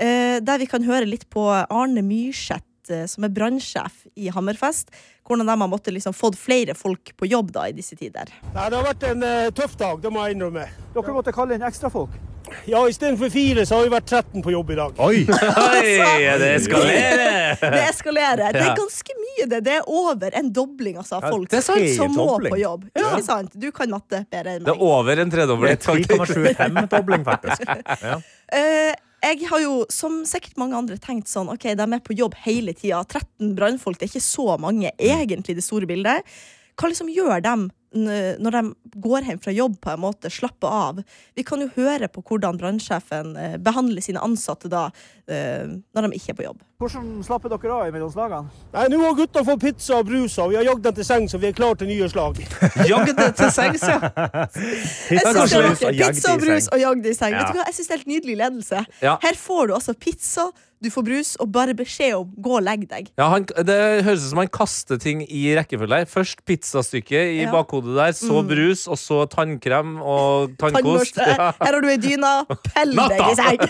[0.01, 4.91] eh, der vi kan høre litt på Arne Myrseth, eh, som er brannsjef i Hammerfest.
[5.25, 8.33] Hvordan de har måttet liksom fått flere folk på jobb da i disse tider.
[8.55, 10.69] Nei, Det har vært en eh, tøff dag, det må jeg innrømme.
[10.97, 12.17] Dere måtte kalle inn ekstrafolk.
[12.65, 14.99] Ja, Istedenfor fire så har vi vært 13 på jobb i dag.
[15.05, 15.23] Oi!
[15.69, 15.95] Oi,
[16.41, 17.33] det eskalerer!
[17.75, 18.53] Det eskalerer.
[18.53, 19.61] Det er ganske mye, det.
[19.65, 21.87] Det er over en dobling altså, av folk det sant.
[21.97, 22.87] som må på jobb.
[22.93, 23.55] Ikke sant?
[23.55, 24.69] Du kan matte bedre enn meg.
[24.69, 25.75] Det er over en tredobling.
[25.75, 27.71] er 3,25-dobling, faktisk.
[28.03, 28.19] Ja.
[28.59, 28.93] Eh,
[29.25, 32.75] jeg har jo, som sikkert mange andre, tenkt sånn OK, de er på jobb hele
[32.77, 33.01] tida.
[33.07, 36.37] 13 brannfolk, det er ikke så mange, egentlig, det store bildet.
[36.75, 38.63] Hva liksom gjør dem når de
[39.01, 41.01] går hjem fra jobb, på en måte, slapper av?
[41.35, 44.89] Vi kan jo høre på hvordan brannsjefen eh, behandler sine ansatte da,
[45.31, 46.63] eh, når de ikke er på jobb.
[46.83, 48.51] Hvordan slapper dere av mellom slagene?
[48.75, 51.33] Nei, Nå har gutta fått pizza og brus, og vi har jagd dem til sengs,
[51.33, 52.43] så vi er klare til nye slag.
[52.93, 53.99] Jagd dem til sengs, ja.
[54.03, 57.35] Jeg Pizza, er Pizza i og brus og jagd i seng.
[57.35, 57.41] Ja.
[57.45, 57.67] Vet du hva?
[57.71, 58.85] Jeg synes det er helt nydelig ledelse.
[59.05, 59.17] Ja.
[59.23, 60.49] Her får du altså pizza,
[60.83, 63.07] du får brus, og bare beskjed om gå og legg deg.
[63.19, 66.01] Ja, han, det høres ut som han kaster ting i rekkefølge.
[66.03, 66.09] her.
[66.11, 67.53] Først pizzastykket i Ja.
[67.53, 71.17] bakhodet der, så brus, og så tannkrem og tannkost.
[71.17, 71.53] Ja.
[71.61, 72.33] Her har du ei dyne.
[72.75, 73.63] Pell deg i seng!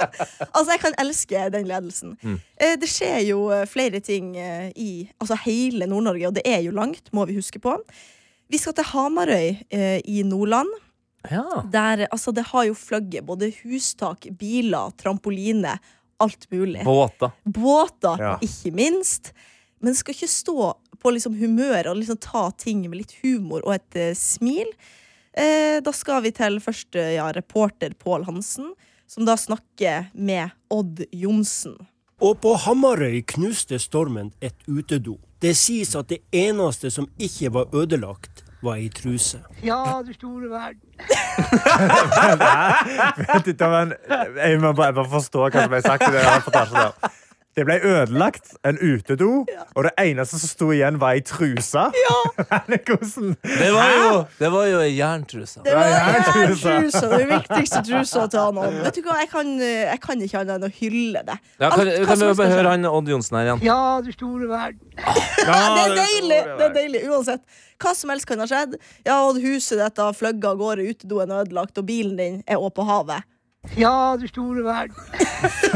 [0.54, 2.16] altså, jeg kan elske den ledelsen.
[2.22, 2.38] Mm.
[2.60, 6.60] Eh, Det skjer jo eh, flere ting eh, i altså hele Nord-Norge, og det er
[6.66, 7.76] jo langt, må vi huske på.
[8.50, 9.60] Vi skal til Hamarøy
[10.10, 10.70] i Nordland.
[11.30, 11.42] Ja.
[11.70, 15.76] Der altså, det har jo fløyet både hustak, biler, trampoline,
[16.20, 16.84] alt mulig.
[16.84, 17.32] Båter.
[17.44, 18.38] Båter, Ja.
[18.44, 19.32] ikke minst.
[19.80, 23.74] Men skal ikke stå på liksom humør og liksom ta ting med litt humor og
[23.78, 24.68] et eh, smil.
[25.32, 28.74] Eh, da skal vi til først eh, ja, reporter Pål Hansen,
[29.08, 31.78] som da snakker med Odd Johnsen.
[32.20, 35.16] Og på Hamarøy knuste stormen et utedo.
[35.40, 39.40] Det sies at det eneste som ikke var ødelagt, var ei truse.
[39.64, 40.80] Ja, du store verden.
[43.30, 43.94] Vent litt, men
[44.36, 47.16] Jeg må bare, jeg må forstå hva som ble sagt i den reportasjen der.
[47.58, 51.82] Det ble ødelagt en utedo, og det eneste som sto igjen, var ei truse.
[52.06, 52.18] Ja.
[52.70, 55.60] Det var jo, det var jo ei jerntruse.
[55.64, 56.74] Det var Ja, ja, ja, trusa.
[56.80, 58.76] trusa, den viktigste trusa til han Odd.
[58.84, 61.36] Vet du hva, jeg kan, eh, jeg kan ikke annet enn å hylle det.
[61.60, 63.64] Ja, kan, Alt- kan vi bare høre han Odd Johnsen her igjen?
[63.66, 64.80] Ja, du store verden.
[65.00, 66.40] Ja, det er deilig!
[66.60, 67.42] Det er deilig, uansett.
[67.80, 68.78] Hva som helst kan ha skjedd.
[69.08, 72.60] Ja, Odd, huset ditt har fløyet av gårde, utedoen er ødelagt, og bilen din er
[72.62, 73.26] også på havet.
[73.76, 74.96] Ja, du store verden.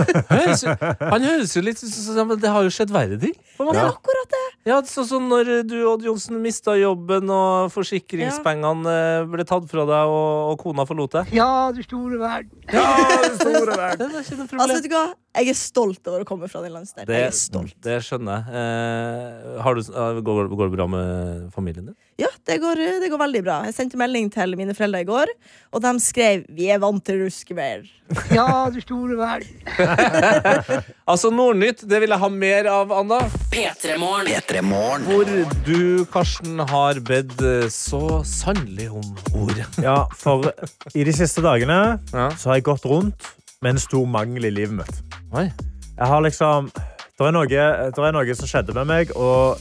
[1.12, 3.35] Han høres jo litt ut som Det har jo skjedd verre ting.
[3.37, 4.40] Det er akkurat det.
[4.70, 9.85] Ja, sånn som når du, Odd Johnsen, mista jobben, og forsikringspengene eh, ble tatt fra
[9.88, 11.35] deg, og, og kona forlot deg.
[11.37, 12.64] Ja, du store verden.
[12.73, 12.87] Ja,
[13.29, 14.14] du store verden.
[14.16, 15.05] Det er ikke noe Altså, vet du hva?
[15.35, 17.11] Jeg er stolt over å komme fra den landsdelen.
[17.11, 17.77] Det, Jeg er stolt.
[17.85, 18.64] det skjønner jeg.
[18.64, 21.97] Eh, har du, eh, går, går det bra med familien din?
[22.20, 23.57] Ja, det går, det går veldig bra.
[23.66, 25.31] Jeg sendte melding til mine foreldre i går,
[25.74, 27.88] og de skrev 'Vi er vant til ruskevær'.
[28.37, 29.48] Ja, du store verden.
[31.11, 33.18] Altså, Nordnytt, det vil jeg ha mer av, Anna.
[33.50, 34.27] P3 Morgen.
[34.31, 35.03] P3 Morgen.
[35.09, 35.24] Hvor
[35.66, 39.59] du, Karsten, har bedt eh, så sannelig om ord.
[39.83, 40.53] Ja, for
[40.94, 42.31] i de siste dagene Ja.
[42.37, 45.03] så har jeg gått rundt med en stor mangel i livet mitt.
[45.33, 45.50] Oi.
[45.98, 46.70] Jeg har liksom
[47.14, 49.59] Det er er noe som skjedde med meg, og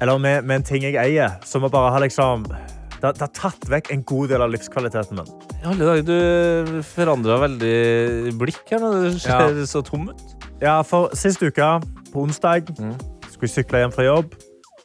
[0.00, 2.46] Eller med, med en ting jeg eier, som bare har liksom
[3.00, 5.28] det, det har tatt vekk en god del av livskvaliteten min.
[5.64, 9.66] Alle dager, du forandra veldig blikk her Det ser ja.
[9.68, 10.24] så tom ut.
[10.60, 11.68] Ja, for sist uke,
[12.12, 12.92] på onsdag, Mm.
[13.30, 14.34] skulle jeg sykle hjem fra jobb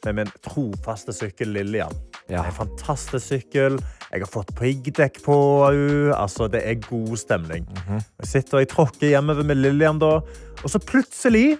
[0.06, 1.92] med min trofaste sykkel Lillian.
[2.30, 2.44] Ja.
[2.46, 3.76] En fantastisk sykkel.
[4.12, 6.14] Jeg har fått piggdekk på henne.
[6.16, 7.66] Altså, det er god stemning.
[7.68, 8.00] Mhm.
[8.22, 10.20] Jeg sitter og jeg tråkker hjemover med Lillian, da.
[10.62, 11.58] Og så plutselig,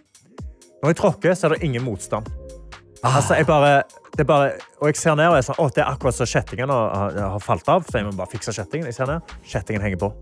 [0.82, 2.26] når jeg tråkker, så er det ingen motstand.
[3.06, 3.16] Ah.
[3.20, 3.82] Altså, jeg bare,
[4.18, 6.72] det bare, og jeg ser ned og jeg sånn, å, det er akkurat så kjettingen
[6.72, 7.84] har, har- falt av.
[7.86, 8.88] Så jeg må bare fikse kjettingen.
[8.90, 10.12] Jeg ser ned, kjettingen henger på.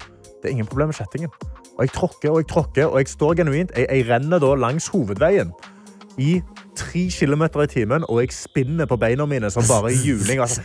[0.42, 1.30] Det er ingen problem med kjettingen.
[1.74, 3.72] Og jeg tråkker og jeg tråkker, og jeg står genuint.
[3.76, 5.54] Jeg, jeg renner da langs hovedveien.
[6.18, 6.42] i
[6.78, 10.40] tre kilometer i timen, og jeg spinner på beina mine som bare juling.
[10.40, 10.62] Altså?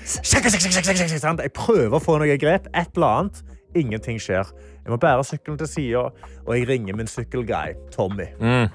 [1.42, 3.42] Jeg prøver å få noe grep, et eller annet.
[3.78, 4.46] Ingenting skjer.
[4.84, 6.04] Jeg må bære sykkelen til sida,
[6.46, 8.26] og jeg ringer min sykkelguy, Tommy.
[8.42, 8.70] Mm.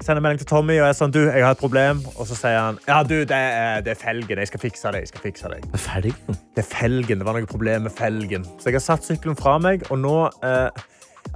[0.00, 2.00] Sender melding til Tommy og er sånn, du, jeg har et problem.
[2.16, 4.38] Og så sier han ja, du, det er, det er felgen.
[4.44, 5.00] Jeg skal fikse det.
[5.04, 5.58] jeg skal fikse det.
[5.82, 6.12] Ferdig?
[6.54, 7.18] Det er felgen.
[7.20, 8.46] Det var noe problem med felgen.
[8.62, 10.14] Så jeg har satt sykkelen fra meg, og nå
[10.46, 10.70] eh,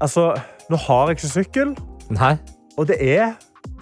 [0.00, 0.30] Altså,
[0.72, 1.72] nå har jeg ikke sykkel,
[2.16, 2.30] Nei.
[2.80, 3.34] og det er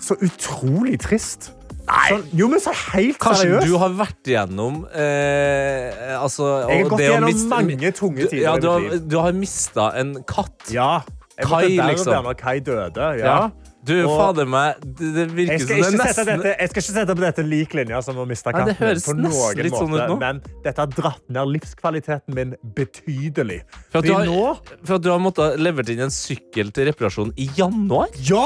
[0.02, 1.52] så utrolig trist.
[1.86, 3.66] Sånn, jo, men så helt Kanskje seriøst.
[3.70, 8.44] du har vært igjennom eh, altså, Jeg har gått det gjennom miste- mange tunge tider
[8.44, 10.68] Ja, du har, du har mista en katt.
[10.74, 11.00] Ja.
[11.38, 12.28] Jeg Kai, liksom.
[12.38, 13.06] Kai døde.
[13.18, 13.24] Ja.
[13.24, 13.38] Ja.
[13.82, 16.92] Du, Og- fader meg, det, det virker som det er nesten dette, jeg skal ikke
[16.98, 18.66] sette på dette lik linja som å miste Nei, katten.
[18.68, 20.18] det høres på noen litt sånn ut nå.
[20.20, 23.62] Men dette har dratt ned livskvaliteten min betydelig.
[23.90, 26.90] For at du har- nå For at du har måttet levert inn en sykkel til
[26.92, 28.08] reparasjon i januar?
[28.20, 28.44] Ja!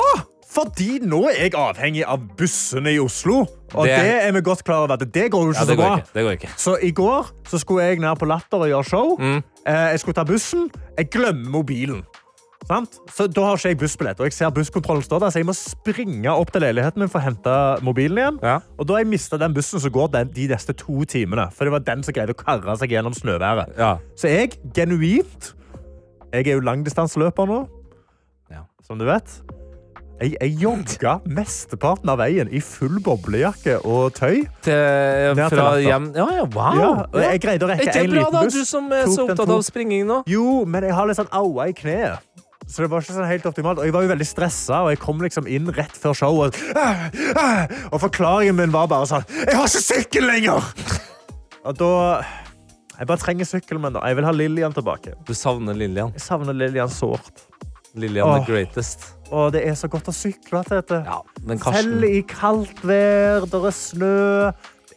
[0.55, 3.40] Fordi nå er jeg avhengig av bussene i Oslo.
[3.75, 4.97] Og Det- det, er vi godt klar over.
[4.99, 5.97] Det går jo ikke Ja, så det går bra.
[5.99, 6.12] ikke.
[6.14, 6.51] Det går ikke.
[6.57, 9.16] Så i går så skulle jeg ned på Latter og gjøre show.
[9.18, 9.42] Mm.
[9.66, 10.70] Eh, jeg skulle ta bussen.
[10.97, 12.05] Jeg glemmer mobilen.
[12.68, 12.96] Sant?
[13.12, 15.55] Så da har ikke jeg bussbillett, og jeg ser busskontrollen stå der, så jeg må
[15.57, 18.38] springe opp til leiligheten min for å hente mobilen igjen.
[18.44, 18.59] Ja.
[18.81, 21.68] Og da har jeg mistet den bussen som går den, de neste to timene, for
[21.68, 23.77] det var den som greide å karre seg gjennom snøværet.
[23.81, 23.96] Ja.
[24.16, 25.53] Så jeg, genuint,
[26.33, 27.61] jeg er jo langdistanseløper nå,
[28.55, 28.64] Ja.
[28.87, 29.29] som du vet.
[30.22, 34.44] Jeg, jeg jogga mesteparten av veien i full boblejakke og tøy.
[34.62, 36.79] Til, fra hjem Ja, ja, wow.
[36.79, 38.05] Ja, jeg greide å Er én ikke buss.
[38.07, 40.20] Ikke bra, da, du som er så opptatt av springing nå?
[40.31, 42.22] Jo, men jeg har litt sånn aua i kneet.
[42.66, 43.79] Så det var ikke sånn helt optimalt.
[43.79, 46.57] Og jeg var jo veldig stressa, og jeg kom liksom inn rett før showet.
[46.77, 50.70] «Ah, ah», Og forklaringen min var bare sånn Jeg har ikke sykkel lenger!
[51.64, 51.90] Og da
[52.98, 53.92] Jeg bare trenger sykkelen min.
[53.96, 54.05] da.
[54.09, 55.14] Jeg vil ha Lillian tilbake.
[55.27, 56.12] Du savner Lillian.
[56.14, 57.44] Jeg savner Lillian sårt.
[57.94, 58.38] Lillian Åh.
[58.40, 59.09] the greatest.
[59.31, 61.00] Og det er så godt å sykle, Tete.
[61.07, 64.53] Ja, men Selv i kaldt vær, det er snø.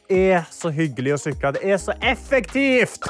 [0.08, 1.52] Det er så hyggelig å sykle.
[1.58, 3.06] Det er så effektivt!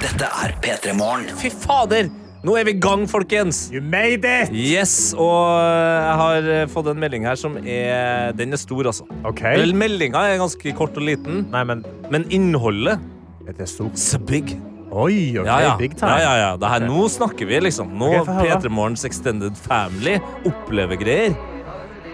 [0.00, 1.28] Dette er P3 Morgen.
[1.40, 2.08] Fy fader!
[2.44, 3.70] Nå er vi i gang, folkens!
[3.72, 4.50] You made it!
[4.52, 9.06] Yes, og jeg har eh, fått en melding her som er Den er stor, altså.
[9.24, 9.40] OK.
[9.56, 11.80] Vel, meldinga er ganske kort og liten, Nei, men
[12.12, 13.00] men innholdet
[13.48, 13.96] er det stort?
[13.96, 14.52] is big.
[14.92, 15.48] Oi, OK.
[15.48, 15.72] Ja, ja.
[15.80, 16.12] Big time.
[16.20, 16.50] ja, ja, ja.
[16.60, 17.96] Det her, nå snakker vi, liksom.
[17.98, 18.60] Nå Ok, få høre.
[18.60, 21.34] P3 Morgens Extended Family opplever greier.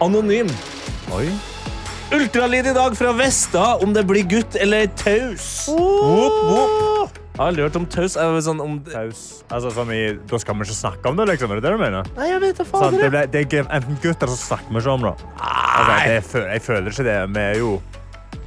[0.00, 0.48] Anonym.
[1.12, 1.26] Oi.
[2.14, 5.66] Ultralyd i dag fra Vesta om det blir gutt eller taus.
[5.68, 6.89] Whoop, whoop.
[7.30, 8.16] Jeg har hørt om taus.
[8.18, 9.20] Jeg sånn om Taus.
[9.48, 11.52] Altså, sånn i, da skal vi ikke snakke om det, liksom?
[11.54, 12.10] Er det det du mener?
[12.18, 14.96] Nei, jeg vet da Sånn, det, ble, det er enten gutter, så snakker vi ikke
[14.98, 15.14] om det.
[15.38, 17.16] Altså, det føler, jeg føler ikke det.
[17.36, 17.72] Vi er jo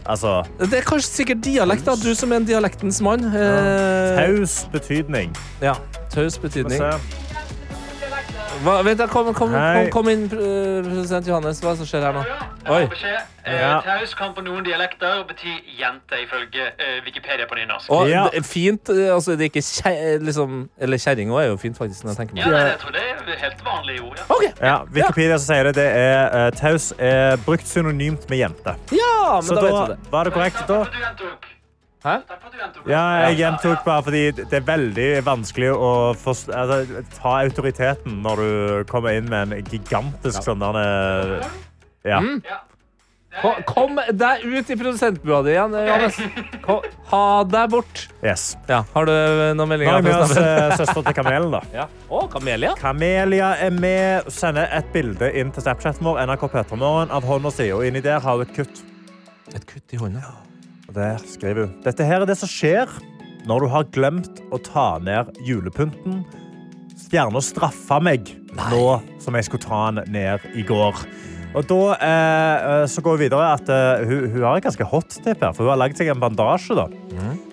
[0.04, 1.96] Altså Det er kanskje sikkert dialekt, da.
[1.96, 3.24] Du som er en dialektens mann.
[3.32, 4.18] Ja.
[4.20, 5.32] Taus betydning.
[5.64, 5.78] Ja,
[6.12, 6.84] taus betydning.
[8.64, 11.60] Hva, vent, da, kom, kom, kom, kom inn, eh, president Johannes.
[11.60, 12.24] Hva er det som skjer her nå?
[12.72, 12.84] Oi.
[13.44, 13.82] Eh, Ja.
[13.84, 17.90] Taus kan på noen dialekter bety jente, ifølge eh, Wikipedia på nynorsk.
[17.92, 18.22] Og Ja.
[18.42, 22.04] fint, altså det er ikke kjæ, liksom Eller kjerring òg er jo fint, faktisk.
[22.06, 24.18] Når jeg tenker Ja, meg jeg tror det er helt vanlige ord.
[24.18, 24.36] Ja.
[24.36, 24.52] Okay.
[24.62, 28.76] Ja, Wikipedia som sier det, det er taus er brukt synonymt med jente.
[28.96, 30.12] Ja, men Så da da vet du det.
[30.12, 30.68] var det korrekt.
[30.68, 30.86] Da.
[32.04, 32.18] Hæ?
[32.92, 38.42] Ja, jeg gjentok bare fordi det er veldig vanskelig å forst- altså, ta autoriteten når
[38.44, 41.50] du kommer inn med en gigantisk sånn der eh,
[42.12, 42.20] Ja.
[43.42, 46.20] Kom, kom deg ut i produsentbua di igjen, eh, Johannes.
[46.62, 48.04] Kom, ha deg bort.
[48.22, 48.44] Yes.
[48.70, 49.96] Ja, Har du noen Nå meldinger?
[49.96, 51.64] har vi med oss eh, søster til Kamelen, da.
[51.74, 51.88] Ja.
[52.14, 52.76] Oh, Kamelia.
[52.78, 57.72] Kamelia er med, sender et bilde inn til Snapchaten vår, NRK Petremorgen, av hånda si,
[57.74, 58.84] og inni der har hun et kutt.
[59.56, 60.22] Et kutt i hånda.
[60.94, 62.90] Og der skriver hun Dette her er det som skjer
[63.50, 66.20] når du har glemt å ta ned julepynten.
[66.94, 68.30] Stjerna straffa meg
[68.70, 68.84] nå
[69.20, 71.02] som jeg skulle ta den ned i går.
[71.58, 74.86] Og da eh, eh, så går vi videre at eh, hun, hun har et ganske
[74.94, 76.78] hot tip her, for hun har lagd seg en bandasje.
[76.78, 76.86] da.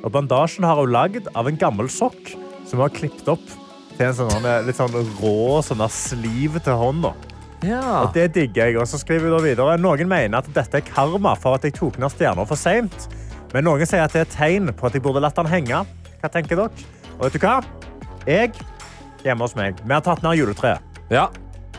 [0.04, 2.34] Og bandasjen har hun lagd av en gammel sokk
[2.68, 3.48] som hun har klippet opp
[3.96, 7.14] til en sånn eh, litt sånn rå sånn sliv til hånda.
[7.64, 8.04] Ja.
[8.04, 8.78] Og det digger jeg.
[8.80, 9.80] Og så skriver da videre.
[9.80, 13.08] Noen mener at dette er karma for at jeg tok ned stjerner for seint.
[13.54, 15.82] Men noen sier at det er et tegn på at jeg burde latt den henge.
[16.20, 16.88] Hva tenker dere?
[17.18, 17.56] Og vet du hva?
[18.28, 18.52] Jeg,
[19.24, 20.80] hjemme hos meg, vi har tatt ned juletreet.
[21.10, 21.28] ja.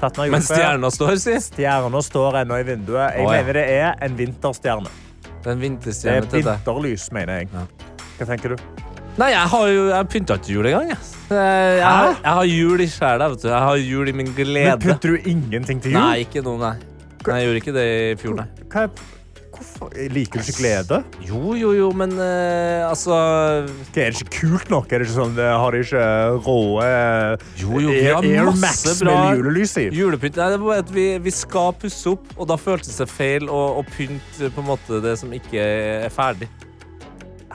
[0.01, 1.35] Tatt ned Men stjerna står, si.
[1.45, 3.11] Stjerna står ennå i vinduet.
[3.19, 3.33] Jeg Å, ja.
[3.37, 4.89] mener det er en vinterstjerne.
[4.89, 6.55] Det er en Det er vinterstjerne til deg.
[6.63, 7.49] vinterlys, mener jeg.
[8.17, 8.63] Hva tenker du?
[9.21, 10.89] Nei, jeg har jo Jeg pynta ikke jul engang.
[10.89, 10.97] Jeg.
[11.29, 13.27] Jeg, jeg, har- jeg har jul i sjela.
[13.29, 13.47] vet du.
[13.51, 14.65] Jeg har jul i min glede.
[14.71, 15.99] Men pynter du ingenting til jul?
[16.01, 16.73] Nei, ikke noe, nei.
[17.27, 18.47] Nei, Jeg gjorde ikke det i fjor, nei.
[18.73, 19.20] Hva, Hvorfor?
[20.11, 21.01] Liker du ikke glede?
[21.25, 24.91] Jo, jo, jo, men uh, altså Hva, Er det ikke kult nok?
[24.91, 26.05] Er det ikke sånn, har de ikke
[26.45, 29.87] rå eh, Jo, jo, vi har Air masse bra julelys i?
[29.95, 30.39] Julepynt.
[30.39, 33.49] Nei, det er bare at vi, vi skal pusse opp, og da føltes det feil
[33.51, 36.49] å, å pynte på en måte det som ikke er ferdig.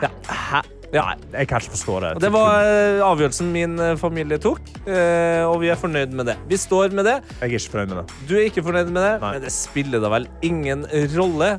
[0.02, 0.10] Ja.
[0.28, 0.62] Hæ?
[0.94, 1.04] Ja.
[1.32, 2.10] Jeg kan ikke forstå det.
[2.16, 6.36] Og det var eh, avgjørelsen min eh, familie tok, og vi er fornøyd med det.
[6.50, 7.16] Vi står med det.
[7.40, 8.20] Jeg er ikke fornøyd med det.
[8.28, 9.32] Du er ikke fornøyd med det, Nei.
[9.32, 11.56] men det spiller da vel ingen rolle.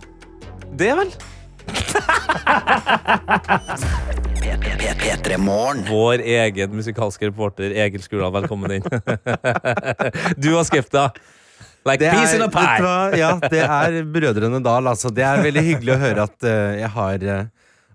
[0.78, 1.12] Det, vel?
[5.90, 8.86] Vår egen musikalske reporter Egil Skurdal, velkommen inn.
[10.44, 11.08] du har Skepta.
[11.88, 13.18] Like Det er, peas in a pie.
[13.18, 14.92] Ja, det er Brødrene Dal.
[14.92, 15.10] Altså.
[15.10, 17.42] Det er veldig hyggelig å høre at uh, jeg har uh,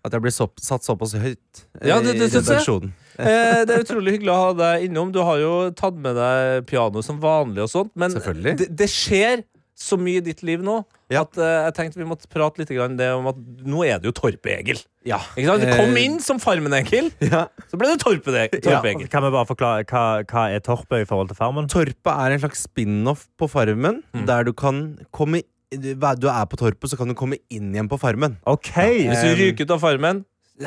[0.02, 2.96] At jeg blir så, satt såpass høyt eh, Ja, det- det i redaksjonen.
[3.12, 5.10] Eh, det er utrolig hyggelig å ha deg innom.
[5.12, 8.16] Du har jo tatt med deg piano som vanlig, og sånt men
[8.56, 9.42] det, det skjer
[9.78, 11.22] så mye i ditt liv nå Ja.
[11.22, 14.10] at uh, jeg tenkte vi måtte prate litt grann det om at nå er det
[14.10, 14.82] jo Torpe-Egil.
[15.08, 15.18] Ja.
[15.36, 15.62] Ikke sant?
[15.64, 17.46] Du kom Eh, inn som Farmen-Egil, Ja.
[17.70, 18.60] så ble det Torpe-Egil.
[18.64, 21.68] Ja, Torpe kan vi bare forklare hva, hva er Torpe i forhold til Farmen?
[21.72, 24.26] Torpe er en slags spin-off på Farmen, Mm.
[24.26, 27.88] der du kan komme du du er på Torpet, så kan du komme inn igjen
[27.88, 28.36] på Farmen.
[28.46, 28.68] OK.
[29.08, 30.24] Hvis du ryker ut av Farmen,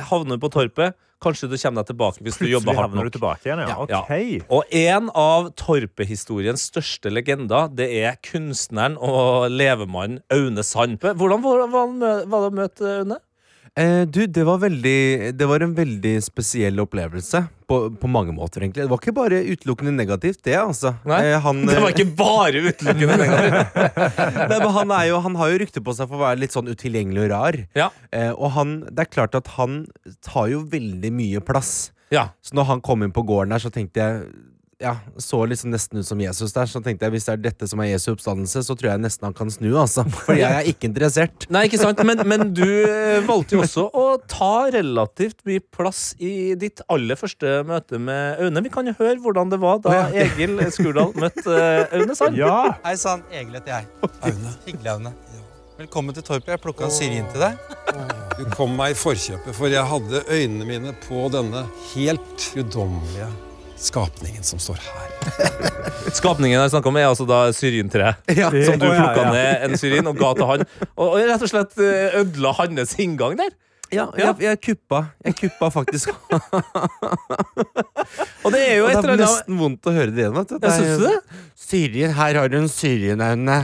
[0.10, 3.12] havner på Torpet, kanskje du kommer deg tilbake hvis du jobber hardt nok.
[3.16, 3.78] tilbake igjen, ja.
[3.90, 4.02] Ja.
[4.04, 4.46] OK.
[4.54, 11.00] Og en av Torpe-historiens største legender, det er kunstneren og levemannen Aune Sand.
[11.02, 13.20] Hvordan var var var det å møte Aune?
[13.76, 17.42] Eh, du, det var, veldig, det var en veldig spesiell opplevelse.
[17.68, 18.86] På, på mange måter, egentlig.
[18.86, 20.94] Det var ikke bare utelukkende negativt, det, altså.
[21.10, 23.80] Nei, Eh, han, Det var ikke bare utelukkende negativt.
[24.52, 26.56] Nei, men han, er jo, han har jo rykte på seg for å være litt
[26.56, 27.60] sånn utilgjengelig og rar.
[27.76, 27.90] Ja.
[28.16, 29.82] Eh, og han, det er klart at han
[30.24, 31.76] tar jo veldig mye plass.
[32.14, 32.30] Ja.
[32.46, 34.28] Så når han kom inn på gården her, så tenkte jeg
[34.86, 36.70] ja, Så liksom nesten ut som Jesus der.
[36.70, 39.28] Så tenkte jeg hvis det er dette som er Jesu oppstandelse, så tror jeg nesten
[39.28, 40.06] han kan snu, altså.
[40.28, 41.48] Fordi jeg er ikke interessert.
[41.54, 46.08] Nei, ikke sant, men, men du eh, valgte jo også å ta relativt mye plass
[46.22, 48.66] i ditt aller første møte med Aune.
[48.68, 52.38] Vi kan jo høre hvordan det var da Egil Skurdal møtte eh, Aune Sand.
[52.40, 52.76] Ja.
[52.86, 54.12] Hei sann, Egil heter jeg.
[54.22, 54.54] Aune.
[54.68, 55.16] Hyggelig, Aune.
[55.76, 56.54] Velkommen til Torpet.
[56.54, 57.58] Jeg plukka en syrin til deg.
[58.38, 63.28] Du kom meg i forkjøpet, for jeg hadde øynene mine på denne helt guddommelige
[63.78, 65.12] skapningen som står her.
[66.20, 68.22] Skapningen jeg snakker om, er altså da syrintreet.
[68.38, 68.50] Ja.
[68.50, 69.32] Som du plukka ja.
[69.34, 70.66] ned en syrin og ga til han.
[70.96, 73.54] Og, og rett og slett eh, ødela hans inngang der.
[73.94, 74.34] Ja, Ja.
[74.34, 75.00] Jeg, jeg kuppa.
[75.26, 76.10] Jeg kuppa faktisk.
[78.46, 80.36] Og det er jo et det eller er annet nesten vondt å høre det igjen.
[80.36, 80.56] vet du.
[80.62, 81.20] Ja, Syns du det?
[81.66, 83.58] Syrien, her har du en Syrien-aune.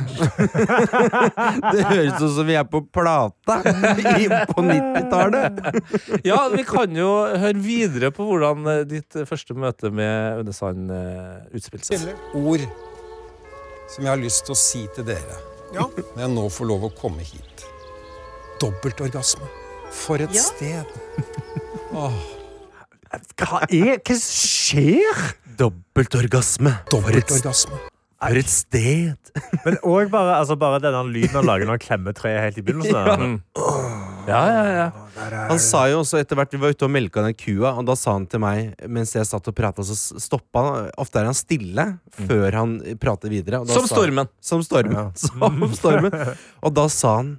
[1.75, 5.61] det høres ut som vi er på plata på 90-tallet.
[6.27, 7.09] Ja, vi kan jo
[7.41, 12.13] høre videre på hvordan eh, ditt første møte med Aune Sand eh, utspilte seg.
[12.37, 12.65] Ord
[13.91, 15.39] som jeg har lyst til å si til dere
[15.71, 17.65] når jeg nå får lov å komme hit.
[18.61, 19.47] Dobbeltorgasme.
[19.91, 20.41] For et Ja.
[20.41, 20.85] sted.
[21.93, 22.15] Åh,
[23.37, 25.23] Hva er Hva skjer?
[25.59, 26.71] Dobbeltorgasme.
[26.91, 27.79] Dobbeltorgasme.
[28.21, 29.17] for et sted.
[29.65, 32.63] Men òg bare, altså, bare denne lyden han lager når han klemmer treet helt i
[32.63, 33.39] begynnelsen.
[34.29, 34.85] Ja, ja, ja.
[35.49, 37.95] Han sa jo også etter hvert Vi var ute og melka den kua, og da
[37.97, 40.91] sa han til meg mens jeg satt og prata, så stoppa han.
[41.01, 41.85] Ofte er han stille
[42.21, 43.59] før han prater videre.
[43.63, 44.29] og da Som sa- stormen.
[44.39, 45.11] Som stormen.
[45.25, 46.13] Som stormen.
[46.61, 47.33] Og da sa han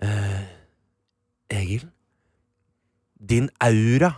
[0.00, 0.46] eh,
[1.58, 1.88] Egil,
[3.20, 4.12] din aura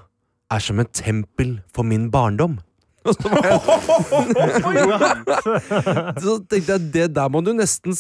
[0.51, 2.59] er som et tempel for min barndom.
[3.09, 3.31] Og så,
[6.21, 7.95] så tenkte jeg det der må du nesten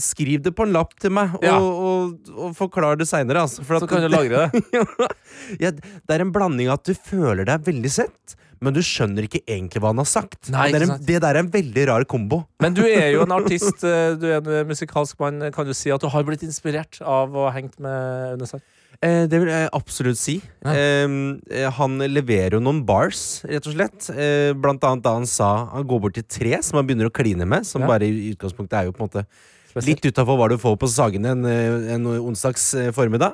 [0.00, 1.54] skrive det på en lapp til meg, og, Ja.
[1.62, 3.44] og, og forklare det seinere.
[3.46, 4.62] Altså, Så kan du lagre det.
[5.62, 9.28] ja, det er en blanding av at du føler deg veldig sett, men du skjønner
[9.28, 10.50] ikke egentlig hva han har sagt.
[10.50, 12.42] Nei, det, en, det der er en veldig rar kombo.
[12.64, 15.38] Men du er jo en artist, eh, du er en musikalsk mann.
[15.54, 18.66] Kan du si at du har blitt inspirert av å ha hengt med Aune Sand?
[19.02, 20.36] Eh, det vil jeg absolutt si.
[20.64, 20.74] Ja.
[20.74, 24.10] Eh, han leverer jo noen bars, rett og slett.
[24.14, 27.14] Eh, blant annet da han sa han går bort til tre som han begynner å
[27.14, 27.88] kline med, som Ja.
[27.88, 29.26] bare i utgangspunktet er jo på en måte
[29.74, 33.32] Litt utafor hva du får på Sagene en, eh, en onsdags eh, formiddag.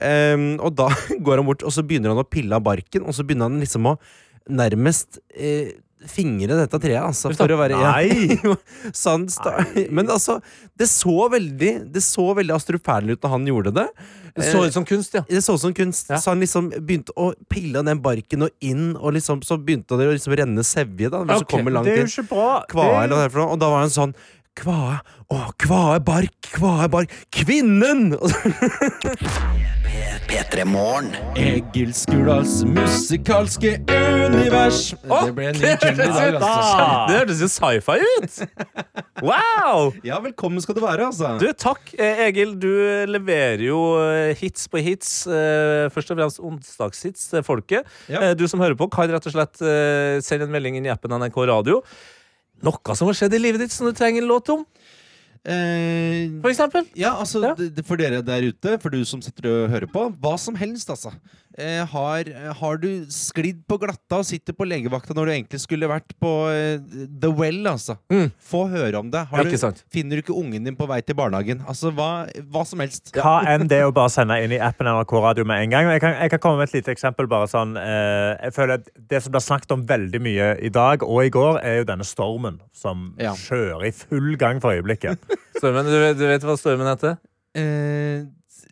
[0.00, 0.86] Eh, og da
[1.20, 3.60] går han bort, og så begynner han å pille av barken, og så begynner han
[3.60, 3.98] liksom å
[4.48, 5.74] nærmest eh,
[6.10, 7.30] fingre dette treet, altså.
[7.36, 7.92] For å være ja.
[7.96, 8.38] Nei!
[9.02, 9.14] Så
[9.90, 10.38] Men altså,
[10.78, 13.86] det så veldig Det så veldig astrofærlig ut når han gjorde det.
[14.34, 15.22] Det så ut som kunst, ja.
[15.28, 16.10] Det så ut som kunst.
[16.10, 16.18] Ja.
[16.20, 20.08] Så han liksom begynte å pille den barken og inn, og liksom, så begynte det
[20.08, 21.10] å liksom renne sevje.
[21.12, 22.46] da Hvis Ok, du kommer langt Det er jo ikke bra.
[22.72, 23.48] For noe.
[23.50, 24.16] Og da var han sånn
[24.52, 24.98] Kvae,
[25.32, 28.10] å, kvae bark, kvae bark, kvinnen!
[30.28, 31.08] Petremorn P3 Morgen.
[31.40, 34.90] Egil Skurdals musikalske univers.
[35.00, 36.84] Det ble en ny jingle i dag, hørtes altså.
[37.08, 38.38] Det hørtes jo sci-fi ut!
[39.22, 39.92] Wow!
[40.02, 41.28] Ja, velkommen skal du være, altså.
[41.38, 41.92] Du, takk.
[41.94, 42.66] Eh, Egil, du
[43.06, 45.12] leverer jo eh, hits på hits.
[45.30, 47.86] eh, Først og fremst onsdagshits til folket.
[48.10, 48.18] Ja.
[48.32, 50.92] Eh, Du som hører på, kan rett og slett eh, sende en melding inn i
[50.92, 51.84] appen NRK Radio.
[52.62, 54.66] Noe som har skjedd i livet ditt som du trenger en låt om,
[55.44, 56.84] Eh, for eksempel.
[56.94, 57.82] ja, altså, Ja.
[57.82, 61.10] for dere der ute, for du som sitter og hører på, hva som helst, altså.
[61.60, 62.28] Eh, har,
[62.60, 66.30] har du sklidd på glatta og sitter på legevakta når du egentlig skulle vært på
[66.48, 66.80] eh,
[67.20, 67.98] The Well, altså?
[68.12, 68.30] Mm.
[68.40, 69.26] Få høre om det.
[69.28, 71.60] Ja, du, finner du ikke ungen din på vei til barnehagen?
[71.68, 72.24] Altså, hva,
[72.54, 73.12] hva som helst.
[73.16, 75.90] Hva enn det å bare sende inn i appen NRK Radio med en gang.
[75.92, 77.28] Jeg kan, jeg kan komme med et lite eksempel.
[77.28, 81.04] bare sånn, eh, jeg føler at Det som blir snakket om veldig mye i dag
[81.04, 83.34] og i går, er jo denne stormen som Ja.
[83.36, 85.20] kjører i full gang for øyeblikket.
[85.60, 87.18] Stormen, du, du vet hva stormen heter?
[87.54, 88.24] Eh,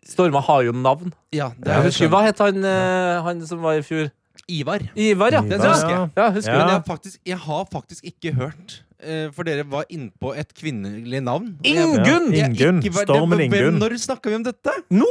[0.07, 1.13] Stormer har jo navn.
[1.33, 4.09] ja, det Jeg er husker, hva het han, eh, han som var i fjor?
[4.49, 4.81] Ivar.
[4.97, 5.41] Ivar, ja.
[5.45, 5.99] Ivar, husker ja.
[5.99, 6.09] jeg.
[6.17, 6.57] Ja, husker Ja.
[6.57, 8.81] Men jeg har, faktisk, jeg har faktisk ikke hørt.
[9.03, 11.57] eh, for dere var innpå et kvinnelig navn.
[11.63, 12.33] Ingunn!
[12.33, 12.81] Ja, Ingunn.
[12.93, 13.79] Stormen Ingunn.
[13.79, 14.73] Når snakker vi om dette?
[14.89, 15.07] Nå!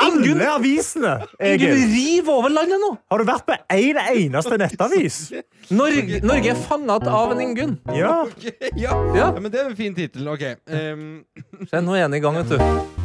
[0.00, 1.14] Alle avisene!
[1.40, 2.90] Ingunn river over landet nå!
[3.10, 5.20] Har du vært på én eneste nettavis?
[5.80, 7.76] Norge, Norge er fanget av en Ingunn.
[7.94, 8.24] Ja.
[8.40, 8.56] ja.
[8.90, 8.96] Ja.
[9.14, 10.26] ja, men det er en fin tittel.
[10.32, 10.42] Ok.
[10.66, 11.22] Um,
[11.70, 12.99] Se, nå er han i gang, vet du.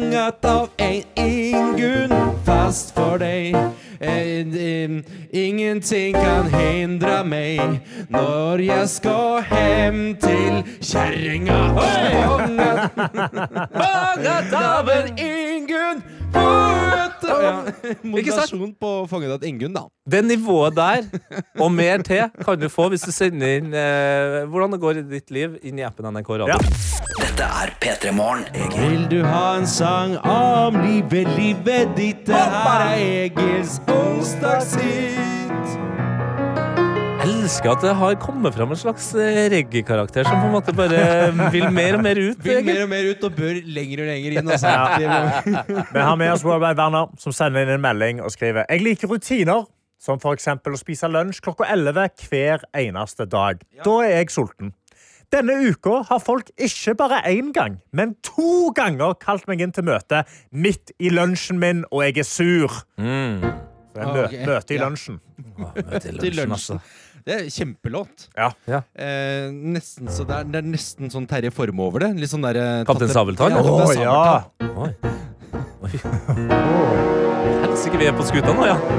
[0.00, 2.12] Fanget av en Ingunn
[2.44, 3.52] fast for deg.
[5.30, 11.58] Ingenting kan hindre meg når jeg skal hjem til kjerringa.
[13.76, 16.00] Fanget av en Ingunn
[16.34, 16.50] på
[17.42, 17.62] ja.
[18.02, 19.82] Moderasjon på fanget av Ingunn, da.
[20.10, 21.02] Det nivået der,
[21.60, 25.04] og mer til, kan du få hvis du sender inn eh, hvordan det går i
[25.16, 26.54] ditt liv inn i appen NRK Radio.
[26.54, 26.58] Ja.
[27.20, 28.44] Dette er P3 Morgen.
[28.76, 32.26] Vil du ha en sang om livet, livet ditt?
[32.28, 35.68] Det her er Egils onsdagshit.
[37.30, 40.72] Jeg elsker at det har kommet fram en slags eh, reggae-karakter som på en måte
[40.74, 42.40] bare vil mer og mer ut.
[42.42, 44.50] Vil mer og mer ut og bør lenger og lenger inn.
[44.50, 44.72] Også.
[44.72, 45.62] Ja.
[45.92, 49.12] Vi har med oss Robert Werner, som sender inn en melding og skriver Jeg liker
[49.12, 49.62] rutiner,
[50.02, 53.62] som for eksempel å spise lunsj klokka 11 hver eneste dag.
[53.86, 54.74] Da er jeg sulten.
[55.30, 59.86] Denne uka har folk ikke bare én gang, men to ganger kalt meg inn til
[59.86, 62.80] møte midt i lunsjen min, og jeg er sur.
[62.98, 63.44] Mm.
[64.00, 64.42] Ah, mø okay.
[64.46, 64.84] møte i Ja.
[64.86, 65.16] lunsjen.
[65.58, 66.52] Møte i lunsjen.
[66.54, 66.80] altså.
[67.30, 68.24] Det er kjempelåt.
[68.34, 68.48] Ja.
[68.66, 68.80] Ja.
[68.98, 72.08] Eh, nesten, så det, er, det er nesten sånn Terje Formoe over det.
[72.18, 73.54] Litt sånn der, eh, Kaptein tatt- Sabeltann?
[73.54, 74.18] Ja, Å Kaptein ja!
[74.58, 74.74] Sabeltann.
[74.82, 74.90] Oi.
[75.86, 75.90] Oi.
[77.68, 78.78] Helsike, vi er på skuta nå, ja.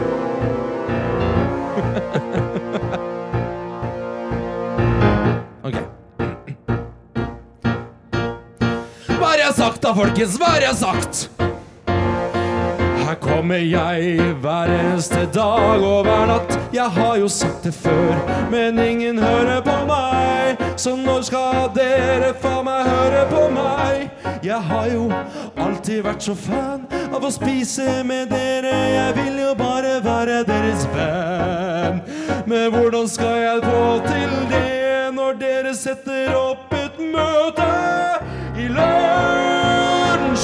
[5.64, 5.76] Ok.
[9.18, 10.38] Hva har jeg sagt da, folkens?
[10.42, 11.28] Hva har jeg sagt?
[13.22, 16.60] Kommer jeg hver eneste dag og hver natt.
[16.74, 18.16] Jeg har jo sagt det før,
[18.52, 20.58] men ingen hører på meg.
[20.78, 24.10] Så når skal dere faen meg høre på meg?
[24.44, 25.12] Jeg har jo
[25.62, 28.74] alltid vært så fan av å spise med dere.
[28.96, 32.02] Jeg vil jo bare være deres venn.
[32.50, 37.70] Men hvordan skal jeg få til det når dere setter opp et møte?
[38.58, 40.42] I lunsjen.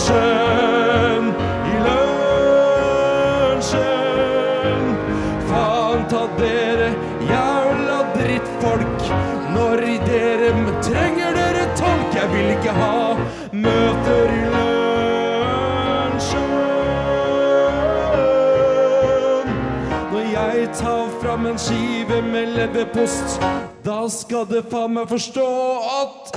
[21.21, 23.39] Fram en skive med leverpost,
[23.83, 25.47] da skal det faen meg forstå
[25.93, 26.31] at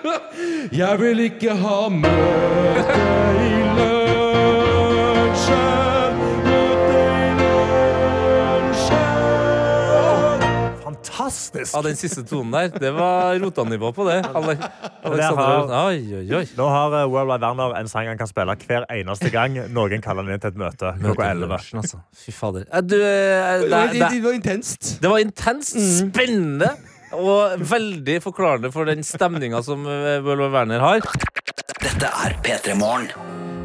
[0.80, 2.79] jeg vil ikke ha møte
[11.50, 11.74] Fantastisk!
[11.74, 14.18] Ja, Den siste tonen der, det var rotanivå på det.
[14.26, 14.54] Ale
[15.02, 16.44] Alexander har- Oi, oi, oi.
[16.56, 20.22] Nå har World Worldwide Werner en sang han kan spille hver eneste gang noen kaller
[20.24, 21.58] han inn til et møte klokka 11.
[21.82, 22.00] Altså.
[22.24, 22.64] Fy fader.
[22.72, 25.00] Eh, Du, det, det, Det, det, var intenst.
[25.02, 26.70] det var intenst, spennende
[27.12, 31.00] og veldig forklarende for den stemninga som World World Werner har.
[31.80, 33.08] Dette er P3 Morgen.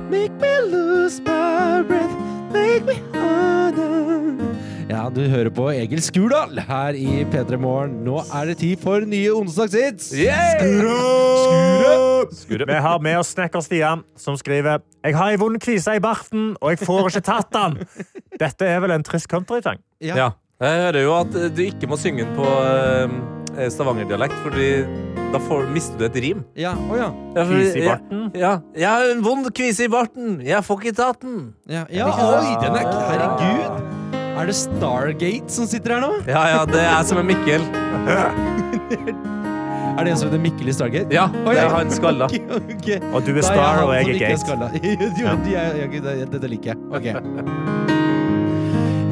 [0.09, 2.15] Make me lose my breath,
[2.53, 3.94] make me harder.
[4.95, 7.97] Ja, du hører på Egil Skurdal her i P3 Morgen.
[8.05, 10.13] Nå er det tid for nye onsdagshits.
[10.15, 10.29] Vi
[12.85, 16.71] har med oss Snekker Stian, som skriver Jeg har ei vond kvise i barten, og
[16.71, 17.75] jeg får ikke tatt den.
[18.39, 19.83] Dette er vel en trist countrytang?
[19.99, 20.31] Ja.
[20.63, 24.69] Jeg hører jo at du ikke må synge den på eh, stavangerdialekt, Fordi
[25.35, 26.47] da får, mister du et rim.
[26.55, 27.11] Ja, oh, ja.
[27.35, 28.31] Ja, Kvise i barten?
[28.31, 30.39] Ja, jeg har en vond kvise i barten.
[30.45, 31.51] Jeg får ikke tatt den.
[31.67, 34.04] Ja, ja oi, den er Herregud.
[34.35, 36.11] Er det Stargate som sitter her nå?
[36.27, 37.63] Ja, ja, det er som en Mikkel.
[39.95, 41.07] Er det en som heter Mikkel i Stargate?
[41.15, 42.25] Ja, det er han skalla.
[42.35, 42.41] Okay,
[42.75, 42.97] okay.
[43.15, 44.43] Og du er Star, han og jeg er Gate.
[45.21, 46.77] Jo, er- ja, det- Dette liker jeg.
[46.91, 47.05] Ok.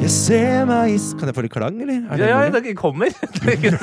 [0.04, 2.02] Jeg ser meg i Kan jeg få litt klang, eller?
[2.12, 3.08] Det Ja, ja, det kommer.
[3.08, 3.80] Det er.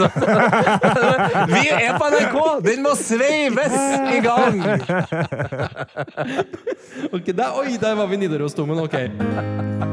[1.49, 2.37] Vi er på NRK!
[2.67, 3.73] Den må sveives
[4.13, 4.61] i gang!
[7.09, 8.77] Ok, der, oi, der var vi i Nidarosdomen.
[8.85, 9.89] Ok.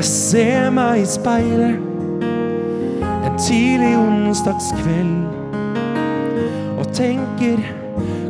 [0.00, 1.76] Jeg ser meg i speilet
[3.04, 5.26] en tidlig onsdagskveld
[6.80, 7.60] og tenker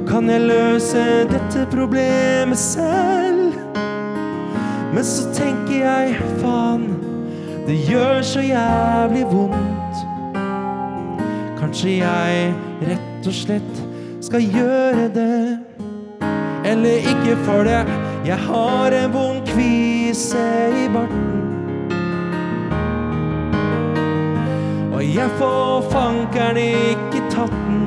[0.09, 3.55] Kan jeg løse dette problemet selv?
[4.97, 6.89] Men så tenker jeg faen,
[7.68, 10.03] det gjør så jævlig vondt.
[11.61, 13.85] Kanskje jeg rett og slett
[14.27, 15.59] skal gjøre det.
[16.66, 17.85] Eller ikke for det,
[18.27, 20.49] jeg har en vond kvise
[20.83, 21.39] i barten.
[25.15, 27.81] Jeg får fankeren ikke tatt den.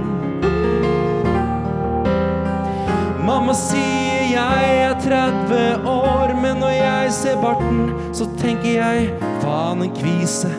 [3.23, 9.07] Mamma sier jeg er 30 år, men når jeg ser barten, så tenker jeg
[9.41, 10.51] faen en kvise.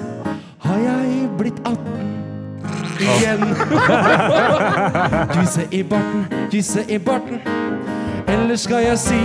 [0.64, 1.76] Har jeg blitt 18
[3.04, 3.44] igjen?
[5.34, 7.40] kvise i barten, kvise i barten.
[8.28, 9.22] Eller skal jeg si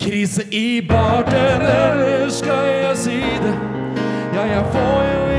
[0.00, 1.68] krise i barten?
[1.72, 3.58] Eller skal jeg si det?
[4.34, 5.31] Ja, jeg får jo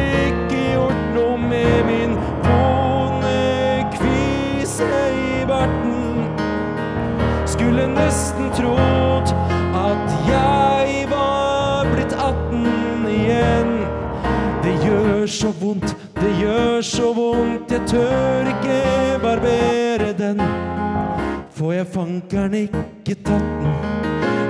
[1.87, 6.27] min vonde kvise i barten.
[7.45, 9.33] Skulle nesten trodd
[9.77, 13.73] at jeg var blitt 18 igjen.
[14.63, 18.79] Det gjør så vondt, det gjør så vondt, jeg tør ikke
[19.23, 20.41] barbere den.
[21.53, 23.77] For jeg fankeren ikke tatt den.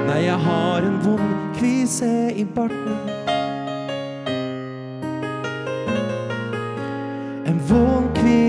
[0.07, 3.22] Nei, jeg har en vond kvise i barten.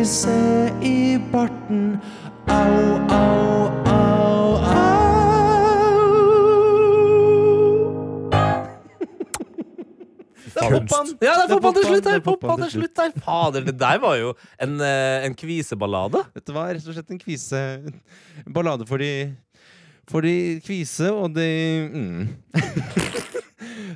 [0.04, 1.98] Kvise i barten.
[2.46, 2.54] Au,
[3.08, 4.84] au, au, au.
[10.54, 11.08] Der hoppa han!
[11.24, 12.04] Ja, der poppa han til slutt!
[12.04, 13.16] Der poppa poppa til slutt der.
[13.24, 16.20] Fader, det der var jo en, eh, en kviseballade.
[16.36, 17.64] Dette var rett og slett en kvise
[18.44, 19.32] ballade for de
[20.04, 21.48] For de kvise og de
[21.88, 22.28] mm.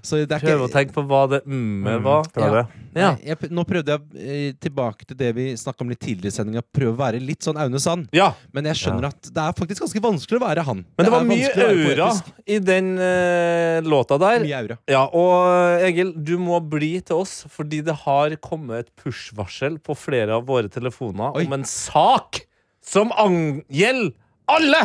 [0.03, 2.29] Så det er Prøve å tenke på hva det mm-et var.
[2.35, 2.59] var.
[2.59, 2.65] Ja.
[2.99, 6.37] Nei, jeg, nå prøvde jeg eh, tilbake til det vi snakka om litt tidligere i
[6.37, 6.63] sendinga.
[6.75, 8.09] Prøve å være litt sånn Aune Sand.
[8.17, 8.33] Ja.
[8.57, 10.83] Men jeg skjønner at det er faktisk ganske vanskelig å være han.
[10.99, 12.11] Men det var mye aura
[12.49, 14.43] i den eh, låta der.
[14.47, 14.79] Mye aura.
[14.91, 19.97] Ja, og Egil, du må bli til oss, fordi det har kommet et push-varsel på
[19.99, 21.47] flere av våre telefoner Oi.
[21.47, 22.43] om en sak
[22.85, 24.17] som angjelder
[24.49, 24.81] alle!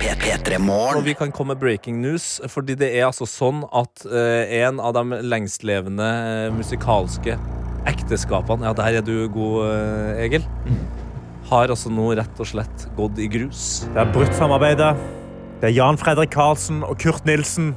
[0.00, 1.02] Og P3morgen.
[1.04, 4.94] vi kan komme med breaking news, fordi det er altså sånn at uh, en av
[4.96, 7.34] de lengstlevende eh, musikalske
[7.90, 10.46] ekteskapene Ja, der er du god, uh, Egil.
[11.50, 13.84] Har altså nå rett og slett gått i grus.
[13.92, 14.94] Det er brutt samarbeidet.
[15.60, 17.74] Det er Jan Fredrik Karlsen og Kurt Nilsen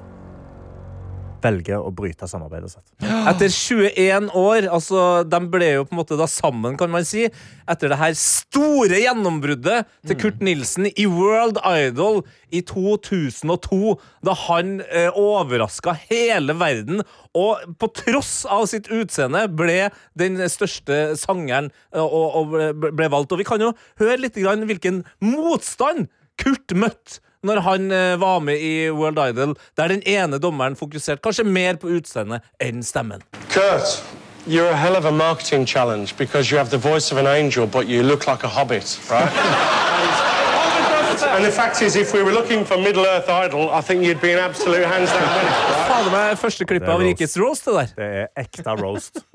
[1.43, 2.85] velger å bryte samarbeidet sitt.
[3.03, 7.27] Etter 21 år, altså de ble jo på en måte da sammen, kan man si,
[7.69, 12.23] etter det her store gjennombruddet til Kurt Nilsen i World Idol
[12.53, 19.89] i 2002, da han eh, overraska hele verden og på tross av sitt utseende ble
[20.19, 23.33] den største sangeren eh, og, og ble valgt.
[23.33, 26.09] Og vi kan jo høre litt grann hvilken motstand
[26.41, 31.21] Kurt møtte når han eh, var med i World Idol, der den ene dommeren fokuserte
[31.23, 33.23] kanskje mer på utseendet enn stemmen.
[33.49, 34.01] Kurt,
[34.47, 37.67] you're a hell of a marketing challenge because you have the voice of an angel,
[37.67, 39.31] but you look like a hobbit, right?
[41.35, 44.21] and the fact is, if we were looking for Middle Earth Idol, I think you'd
[44.21, 45.55] be an absolute hands down winner.
[45.89, 47.01] Fader meg, første klippet av.
[47.01, 47.93] Rikets roast, det der.
[47.97, 49.23] Det er ekte roast.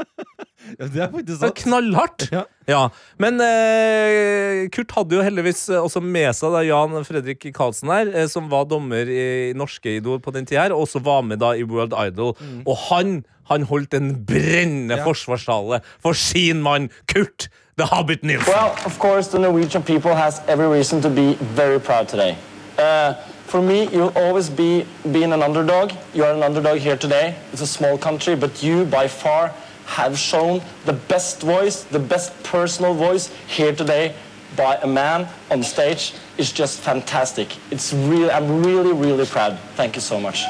[0.68, 1.55] Det er faktisk sant.
[1.62, 2.24] knallhardt.
[2.34, 2.42] Ja.
[2.68, 2.80] Ja.
[3.22, 8.11] Men eh, Kurt hadde jo heldigvis eh, også med seg da Jan Fredrik Karlsen her,
[8.12, 11.40] eh, som var dommer i Norske Idol på den tida, her, og også var med
[11.40, 12.34] da i World Idol.
[12.66, 15.07] Og han, han holdt en brennende Ja.
[15.09, 17.49] forsvarstale for sin mann Kurt
[17.79, 18.53] The Hobbit Nilsen.
[18.53, 22.37] Well, of course, the Norwegian people has every reason to be very proud today.
[22.76, 23.14] Uh,
[23.47, 25.93] for me, you'll always be being an underdog.
[26.12, 27.37] You are an underdog here today.
[27.53, 29.55] It's a small country, but you, by far,
[29.87, 34.12] have shown the best voice, the best personal voice here today
[34.57, 36.14] by a man on stage.
[36.37, 37.57] It's just fantastic.
[37.70, 38.29] It's real.
[38.33, 39.57] I'm really, really proud.
[39.76, 40.43] Thank you so much.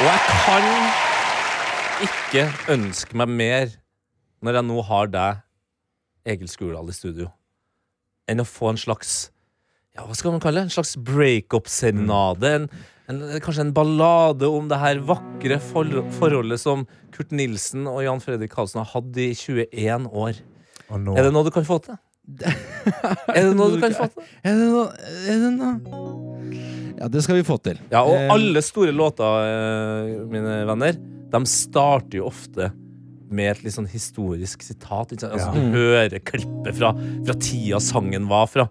[0.00, 0.64] Og jeg kan
[2.02, 2.44] ikke
[2.74, 3.66] ønske meg mer
[4.42, 5.42] når jeg nå har deg,
[6.28, 7.30] Egil Skurdal, i studio,
[8.30, 9.30] enn å få en slags
[9.92, 10.70] ja, hva skal man kalle det?
[10.70, 12.48] En slags breakup-serenade.
[12.56, 12.68] En,
[13.12, 15.84] en, kanskje en ballade om det her vakre for,
[16.16, 20.38] forholdet som Kurt Nilsen og Jan Fredrik Karlsen har hatt i 21 år.
[20.96, 21.98] nå- Er det noe du kan få til?
[23.36, 24.24] er det noe du kan få til?
[24.46, 24.86] Er det noe,
[25.28, 25.74] er det noe?
[27.02, 27.76] Ja, det skal vi få til.
[27.92, 30.96] Ja, og Eh, alle store låter, eh, mine venner,
[31.32, 32.70] de starter jo ofte
[33.32, 35.12] med et litt sånn historisk sitat.
[35.14, 35.32] Ikke sant?
[35.38, 35.52] Altså, Ja.
[35.54, 36.92] Du hører klippet fra,
[37.26, 38.68] fra tida sangen var fra.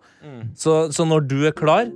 [0.58, 1.90] Så, så når du er klar,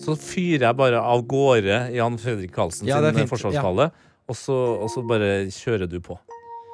[0.00, 4.12] så fyrer jeg bare av gårde Jan Fredrik Karlsen Ja, sin forsvarstale, ja.
[4.28, 6.16] og, så, og så bare kjører du på.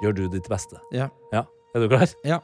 [0.05, 0.79] Gjør du ditt beste.
[0.95, 1.09] Ja.
[1.33, 2.07] Er du klar?
[2.25, 2.39] Ja.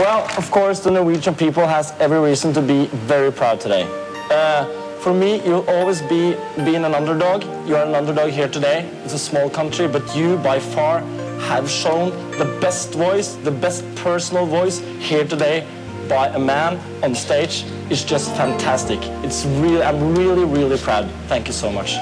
[0.00, 3.84] Well, of course, the Norwegian people has every reason to be very proud today.
[4.30, 4.64] Uh,
[5.00, 6.34] for me, you'll always be
[6.64, 7.44] being an underdog.
[7.68, 8.88] You are an underdog here today.
[9.04, 11.02] It's a small country, but you, by far,
[11.48, 15.66] have shown the best voice, the best personal voice here today
[16.08, 17.64] by a man on stage.
[17.90, 18.98] It's just fantastic.
[19.22, 21.08] It's really, I'm really, really proud.
[21.28, 21.96] Thank you so much.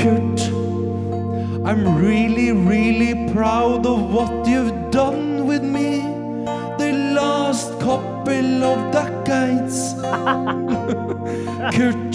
[0.00, 0.40] Kurt,
[1.68, 6.00] I'm really, really proud of what you've done with me.
[6.78, 9.94] The last couple of decades.
[11.76, 12.09] Kurt,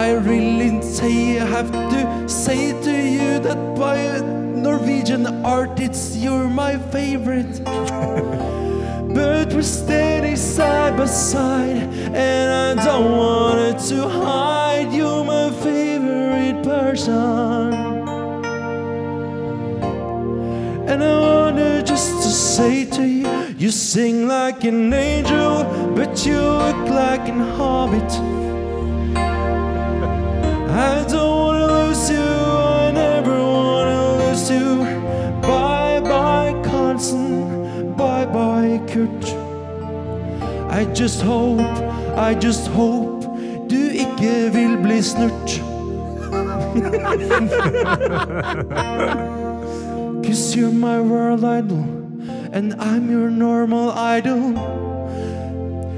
[0.00, 6.78] I really say, I have to say to you that by Norwegian artists, you're my
[6.90, 7.60] favorite.
[9.14, 11.82] But we're standing side by side,
[12.14, 14.90] and I don't want it to hide.
[14.90, 17.74] You're my favorite person.
[20.88, 23.28] And I wanted just to say to you,
[23.58, 28.40] you sing like an angel, but you look like an hobbit.
[30.80, 34.76] I don't wanna lose you, I never wanna lose you.
[35.42, 39.24] Bye bye, Carlson, bye bye, Kurt.
[40.70, 41.60] I just hope,
[42.16, 43.20] I just hope
[43.68, 45.60] du ikke vil bli snurt.
[50.24, 51.84] Cause you're my world idol,
[52.52, 54.54] and I'm your normal idol.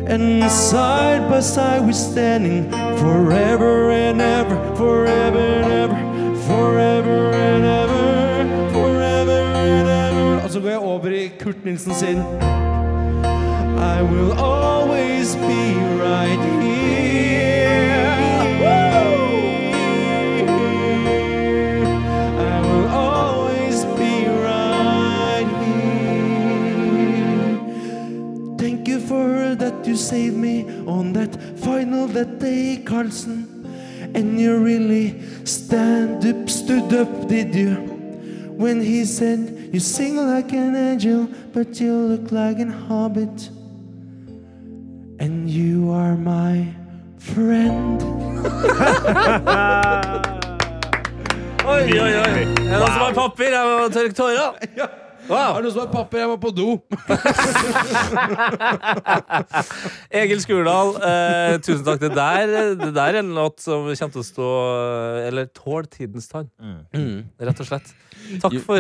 [0.07, 5.97] And side by side we're standing forever and ever, forever and ever,
[6.49, 10.43] forever and ever, forever and ever.
[10.45, 12.19] Og så går jeg over i Kurt Nilsen sin.
[13.79, 17.32] I will always be right here.
[30.13, 30.57] Saved me
[30.87, 33.39] on that final that day, Carlsen.
[34.15, 35.07] And you really
[35.47, 37.77] stand up, stood up, did you?
[38.63, 43.49] When he said, You sing like an angel, but you look like an hobbit.
[45.19, 46.69] And you are my
[47.17, 48.03] friend.
[51.65, 52.45] Oi, oi, oi.
[52.59, 53.55] Det var som har papir?
[53.55, 54.99] Jeg må tørke tårer.
[55.29, 55.57] Wow.
[55.57, 56.18] Er det noen som har papir?
[56.23, 56.68] Jeg var på do.
[60.23, 62.01] Egil Skurdal, eh, tusen takk.
[62.03, 64.49] Det der, det der er en låt som kommer til å stå
[65.29, 66.49] Eller tål tidens tann.
[66.93, 67.29] Mm.
[67.41, 67.93] Rett og slett.
[68.43, 68.79] Takk for,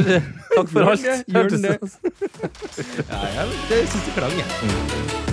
[0.56, 1.06] takk for alt.
[1.26, 1.76] Gjør den det?
[1.80, 5.31] Hørtes Ja, jeg, det syns det klang, jeg.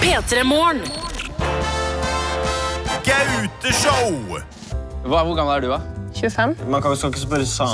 [0.00, 0.80] P3 Morgen.
[3.04, 4.38] Gauteshow!
[5.04, 5.78] Hva, hvor gammel er du, da?
[6.20, 6.56] 25.
[6.68, 7.66] Man kan, skal ikke spørre Så-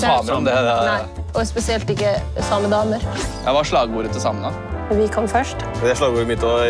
[0.00, 0.54] samer om det.
[0.54, 0.74] det.
[0.86, 2.14] Nei, og spesielt ikke
[2.48, 3.00] samedamer.
[3.44, 4.52] Ja, hva er slagordet til samene?
[4.90, 5.56] Vi kom først.
[5.82, 6.66] Det er slagordet mitt, og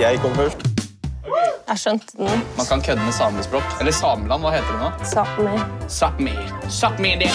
[0.00, 0.56] jeg kom først.
[1.68, 2.42] Jeg skjønte den.
[2.56, 3.62] Man kan kødde med samespråk.
[3.80, 4.90] Eller Sameland, hva heter det nå?
[5.04, 5.58] Sápmi.
[5.88, 6.32] Sápmi.
[6.68, 7.30] Sápmi det.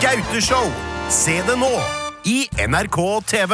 [0.00, 0.64] Gauteshow!
[1.10, 1.68] Se det nå
[2.24, 3.52] i NRK TV.